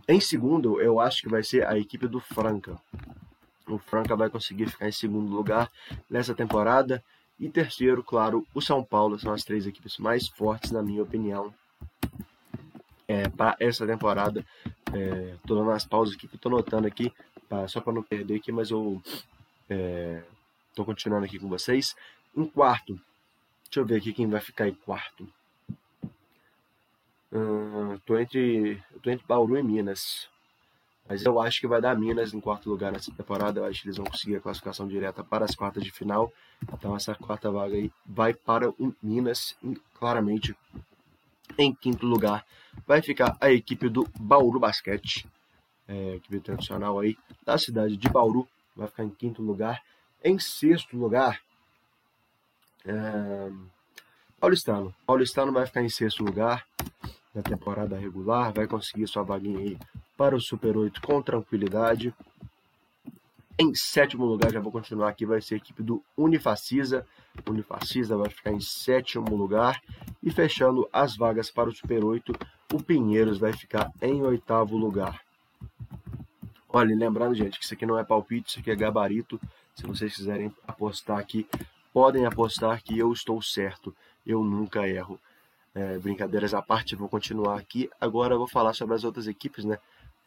[0.08, 2.80] Em segundo, eu acho que vai ser a equipe do Franca
[3.70, 5.72] o Franca vai conseguir ficar em segundo lugar
[6.10, 7.04] nessa temporada.
[7.40, 11.54] E terceiro, claro, o São Paulo são as três equipes mais fortes, na minha opinião,
[13.08, 14.46] é, para essa temporada.
[14.86, 17.14] Estou é, dando as pausas aqui que estou notando aqui,
[17.48, 19.02] pra, só para não perder aqui, mas eu
[19.70, 21.96] estou é, continuando aqui com vocês.
[22.36, 23.00] Em quarto,
[23.66, 25.28] deixa eu ver aqui quem vai ficar em quarto.
[27.96, 30.28] Estou uh, entre, entre Bauru e Minas.
[31.10, 33.60] Mas eu acho que vai dar Minas em quarto lugar nessa temporada.
[33.60, 36.32] Eu acho que eles vão conseguir a classificação direta para as quartas de final.
[36.72, 39.58] Então essa quarta vaga aí vai para o Minas,
[39.96, 40.56] claramente.
[41.58, 42.46] Em quinto lugar
[42.86, 45.28] vai ficar a equipe do Bauru Basquete,
[45.88, 48.48] é, equipe tradicional aí da cidade de Bauru.
[48.76, 49.82] Vai ficar em quinto lugar.
[50.24, 51.42] Em sexto lugar,
[52.86, 53.52] é,
[54.40, 54.94] Paulistano.
[55.08, 56.66] Paulistano vai ficar em sexto lugar
[57.34, 59.78] na temporada regular, vai conseguir sua vaguinha aí
[60.18, 62.14] para o Super 8 com tranquilidade.
[63.58, 67.06] Em sétimo lugar, já vou continuar aqui, vai ser a equipe do Unifacisa.
[67.48, 69.82] Unifacisa vai ficar em sétimo lugar.
[70.24, 72.34] E fechando as vagas para o Super 8,
[72.74, 75.22] o Pinheiros vai ficar em oitavo lugar.
[76.70, 79.40] Olha, lembrando, gente, que isso aqui não é palpite, isso aqui é gabarito.
[79.76, 81.48] Se vocês quiserem apostar aqui,
[81.92, 83.96] podem apostar que eu estou certo.
[84.26, 85.20] Eu nunca erro.
[85.76, 87.90] É, brincadeiras à parte, vou continuar aqui.
[88.02, 89.78] Agora eu vou falar sobre as outras equipes, né?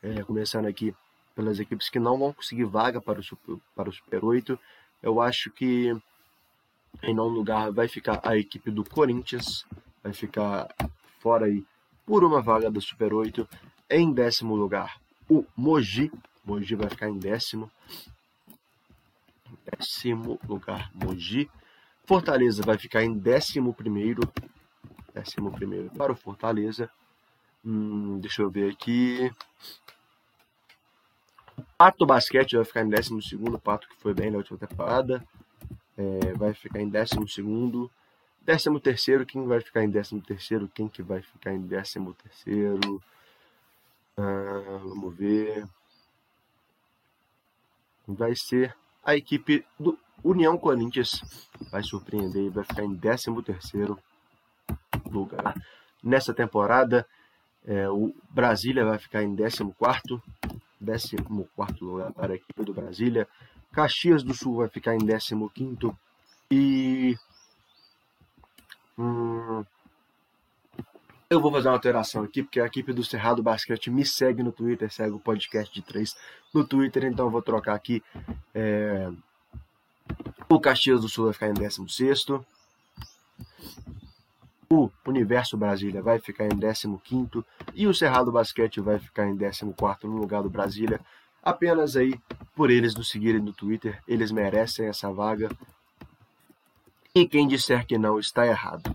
[0.03, 0.95] é, começando aqui
[1.35, 4.59] pelas equipes que não vão conseguir vaga para o, Super, para o Super 8,
[5.03, 5.97] eu acho que
[7.03, 9.65] em nono lugar vai ficar a equipe do Corinthians,
[10.03, 10.69] vai ficar
[11.21, 11.65] fora aí
[12.05, 13.49] por uma vaga do Super 8.
[13.89, 16.11] Em décimo lugar, o Mogi,
[16.45, 17.71] Mogi vai ficar em décimo.
[19.65, 21.49] Décimo lugar, Mogi.
[22.05, 24.23] Fortaleza vai ficar em décimo primeiro.
[25.15, 26.91] Décimo primeiro para o Fortaleza.
[27.65, 29.31] Hum, deixa eu ver aqui.
[31.77, 35.23] Pato Basquete vai ficar em 12, Pato que foi bem na última temporada.
[35.97, 37.17] É, vai ficar em 12.
[38.45, 40.23] 13 quem vai ficar em 13
[40.75, 41.99] Quem que vai ficar em 13
[44.17, 45.65] ah, Vamos ver.
[48.07, 51.21] Vai ser a equipe do União Corinthians.
[51.71, 53.31] Vai surpreender e vai ficar em 13
[55.13, 55.55] lugar.
[56.03, 57.07] Nessa temporada,
[57.67, 60.23] é, o Brasília vai ficar em 14
[60.85, 61.17] 14
[61.81, 63.29] lugar para a equipe do Brasília.
[63.73, 65.95] Caxias do Sul vai ficar em 15
[66.51, 67.17] e
[68.99, 69.65] hum,
[71.33, 74.53] eu vou fazer uma alteração aqui, porque a equipe do Cerrado Basquete me segue no
[74.53, 76.15] Twitter, segue o podcast de 3
[76.53, 78.03] no Twitter, então eu vou trocar aqui.
[78.55, 79.11] É...
[80.47, 82.27] O Caxias do Sul vai ficar em 16.
[84.73, 87.45] O Universo Brasília vai ficar em 15
[87.75, 89.67] e o Cerrado Basquete vai ficar em 14
[90.05, 90.99] no lugar do Brasília.
[91.43, 92.19] Apenas aí
[92.57, 95.51] por eles nos seguirem no Twitter, eles merecem essa vaga.
[97.15, 98.95] E quem disser que não está errado.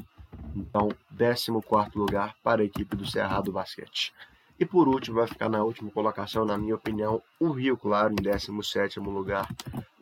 [0.56, 1.52] Então, 14
[1.94, 4.12] lugar para a equipe do Cerrado Basquete.
[4.60, 8.16] E por último, vai ficar na última colocação, na minha opinião, o Rio Claro em
[8.16, 9.48] 17 lugar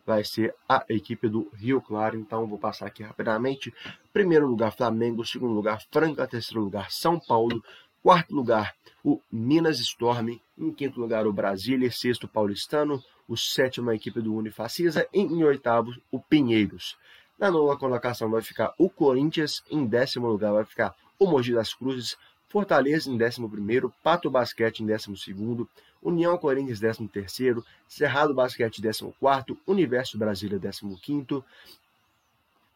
[0.05, 2.17] vai ser a equipe do Rio Claro.
[2.17, 3.73] Então vou passar aqui rapidamente.
[4.13, 7.63] Primeiro lugar Flamengo, segundo lugar Franca, terceiro lugar São Paulo,
[8.03, 13.95] quarto lugar o Minas Storm, em quinto lugar o Brasília, sexto Paulistano, o sétimo a
[13.95, 15.07] equipe do Unifacisa.
[15.13, 16.97] E em oitavo o Pinheiros.
[17.37, 21.73] Na nona colocação vai ficar o Corinthians, em décimo lugar vai ficar o Mogi das
[21.73, 22.15] Cruzes,
[22.47, 25.67] Fortaleza em 11º, Pato Basquete em 12º,
[26.05, 31.43] União Corinthians 13º, Cerrado Basquete 14º, Universo Brasília 15º,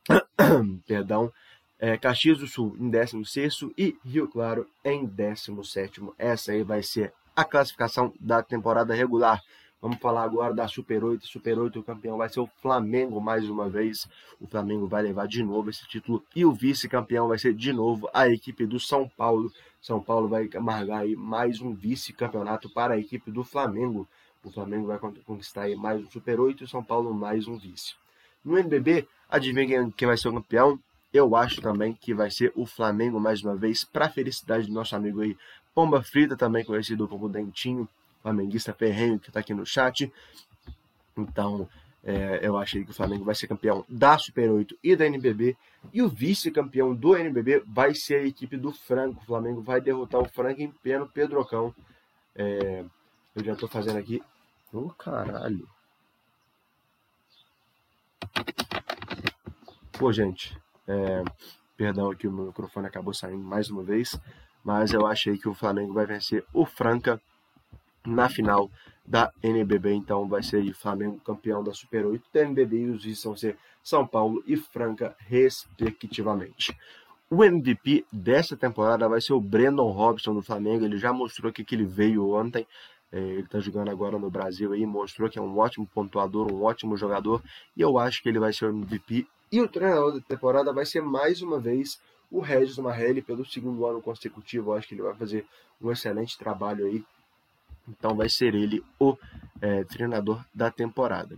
[0.88, 1.32] perdão,
[1.80, 6.14] é, Caxias do Sul em 16º e Rio Claro em 17º.
[6.18, 9.42] Essa aí vai ser a classificação da temporada regular.
[9.82, 11.26] Vamos falar agora da Super 8.
[11.26, 14.10] Super 8, o campeão vai ser o Flamengo mais uma vez.
[14.42, 16.22] O Flamengo vai levar de novo esse título.
[16.36, 19.50] E o vice-campeão vai ser de novo a equipe do São Paulo.
[19.82, 24.08] São Paulo vai amargar aí mais um vice-campeonato para a equipe do Flamengo.
[24.44, 27.58] O Flamengo vai conquistar aí mais um Super 8 e o São Paulo mais um
[27.58, 27.94] vice.
[28.44, 30.80] No NBB, adivinha quem vai ser o campeão?
[31.14, 34.96] Eu acho também que vai ser o Flamengo mais uma vez, para felicidade do nosso
[34.96, 35.36] amigo aí,
[35.74, 37.88] Pomba Frita, também conhecido como Dentinho
[38.22, 40.12] flamenguista ferrenho que está aqui no chat.
[41.18, 41.68] Então,
[42.04, 45.58] é, eu achei que o Flamengo vai ser campeão da Super 8 e da NBB.
[45.94, 49.22] E o vice-campeão do NBB vai ser a equipe do Franco.
[49.22, 51.74] O Flamengo vai derrotar o Franco em pé no Pedrocão.
[52.36, 52.86] É,
[53.36, 54.22] eu já estou fazendo aqui.
[54.72, 55.68] Ô, oh, caralho.
[59.98, 60.58] Pô, gente.
[60.88, 61.24] É,
[61.76, 64.18] perdão que o microfone acabou saindo mais uma vez.
[64.64, 67.22] Mas eu achei que o Flamengo vai vencer o Franca
[68.10, 68.70] na final
[69.06, 69.94] da NBB.
[69.94, 73.58] Então vai ser Flamengo campeão da Super 8 da NBB e os vices vão ser
[73.84, 76.78] São Paulo e Franca, respectivamente.
[77.30, 80.86] O MVP dessa temporada vai ser o Brandon Robson do Flamengo.
[80.86, 82.66] Ele já mostrou que, ele veio ontem.
[83.12, 86.64] É, ele está jogando agora no Brasil aí, mostrou que é um ótimo pontuador, um
[86.64, 87.42] ótimo jogador.
[87.76, 89.28] E eu acho que ele vai ser o MVP.
[89.52, 92.00] E o treinador da temporada vai ser mais uma vez
[92.32, 94.72] o Regis Marrelli pelo segundo ano consecutivo.
[94.72, 95.46] Eu acho que ele vai fazer
[95.82, 97.04] um excelente trabalho aí
[97.90, 99.18] então vai ser ele o
[99.62, 101.38] é, treinador da temporada.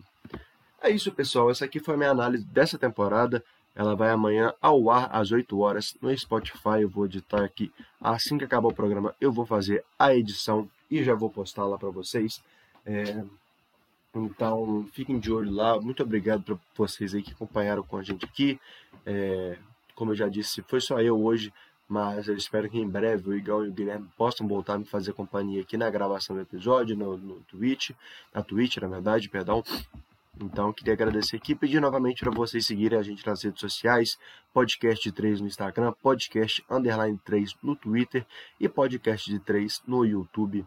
[0.81, 1.49] É isso, pessoal.
[1.49, 3.43] Essa aqui foi a minha análise dessa temporada.
[3.75, 6.81] Ela vai amanhã ao ar às 8 horas no Spotify.
[6.81, 7.71] Eu vou editar aqui
[8.01, 9.15] assim que acabar o programa.
[9.21, 12.43] Eu vou fazer a edição e já vou postar lá para vocês.
[12.85, 13.23] É...
[14.13, 15.79] Então fiquem de olho lá.
[15.79, 18.59] Muito obrigado para vocês aí que acompanharam com a gente aqui.
[19.05, 19.57] É...
[19.95, 21.53] Como eu já disse, foi só eu hoje
[21.91, 24.85] mas eu espero que em breve o Igão e o Guilherme possam voltar a me
[24.85, 27.91] fazer companhia aqui na gravação do episódio, no, no Twitch,
[28.33, 29.61] na Twitch, na verdade, perdão.
[30.41, 34.17] Então, queria agradecer aqui pedir novamente para vocês seguirem a gente nas redes sociais,
[34.53, 38.25] podcast 3 no Instagram, podcast underline 3 no Twitter
[38.57, 40.65] e podcast de 3 no YouTube.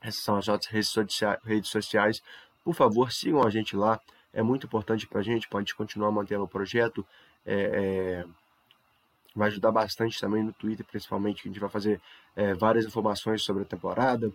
[0.00, 2.22] Essas são as nossas redes sociais.
[2.62, 3.98] Por favor, sigam a gente lá.
[4.32, 7.04] É muito importante para a gente, pode continuar mantendo o projeto.
[7.44, 8.43] É, é
[9.34, 12.00] vai ajudar bastante também no Twitter, principalmente, que a gente vai fazer
[12.36, 14.32] é, várias informações sobre a temporada.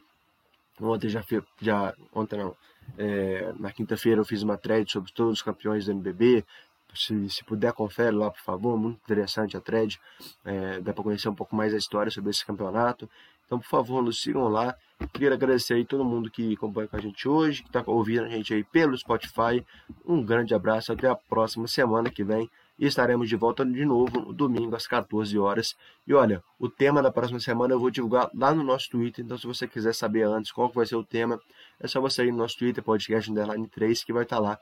[0.81, 1.23] Ontem já,
[1.61, 2.55] já ontem não,
[2.97, 6.45] é, na quinta-feira eu fiz uma thread sobre todos os campeões do NBB.
[6.93, 8.77] Se, se puder, confere lá, por favor.
[8.77, 9.99] Muito interessante a thread.
[10.43, 13.09] É, dá para conhecer um pouco mais a história sobre esse campeonato.
[13.45, 14.75] Então, por favor, nos sigam lá.
[15.13, 18.29] Queria agradecer aí todo mundo que acompanha com a gente hoje, que está ouvindo a
[18.29, 19.65] gente aí pelo Spotify.
[20.05, 20.91] Um grande abraço.
[20.91, 22.49] Até a próxima semana que vem.
[22.79, 25.75] E estaremos de volta de novo no domingo às 14 horas.
[26.07, 29.23] E olha, o tema da próxima semana eu vou divulgar lá no nosso Twitter.
[29.25, 31.39] Então, se você quiser saber antes qual vai ser o tema,
[31.79, 34.57] é só você ir no nosso Twitter, podcast underline 3, que vai estar lá.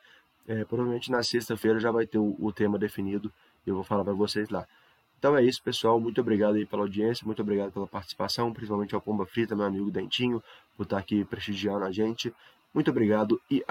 [0.48, 3.32] É, provavelmente na sexta-feira já vai ter o, o tema definido.
[3.66, 4.66] E eu vou falar para vocês lá.
[5.20, 6.00] Então é isso, pessoal.
[6.00, 9.90] Muito obrigado aí pela audiência, muito obrigado pela participação, principalmente ao Pomba Frita, meu amigo
[9.90, 10.44] Dentinho,
[10.76, 12.34] por estar aqui prestigiando a gente.
[12.74, 13.64] Muito obrigado e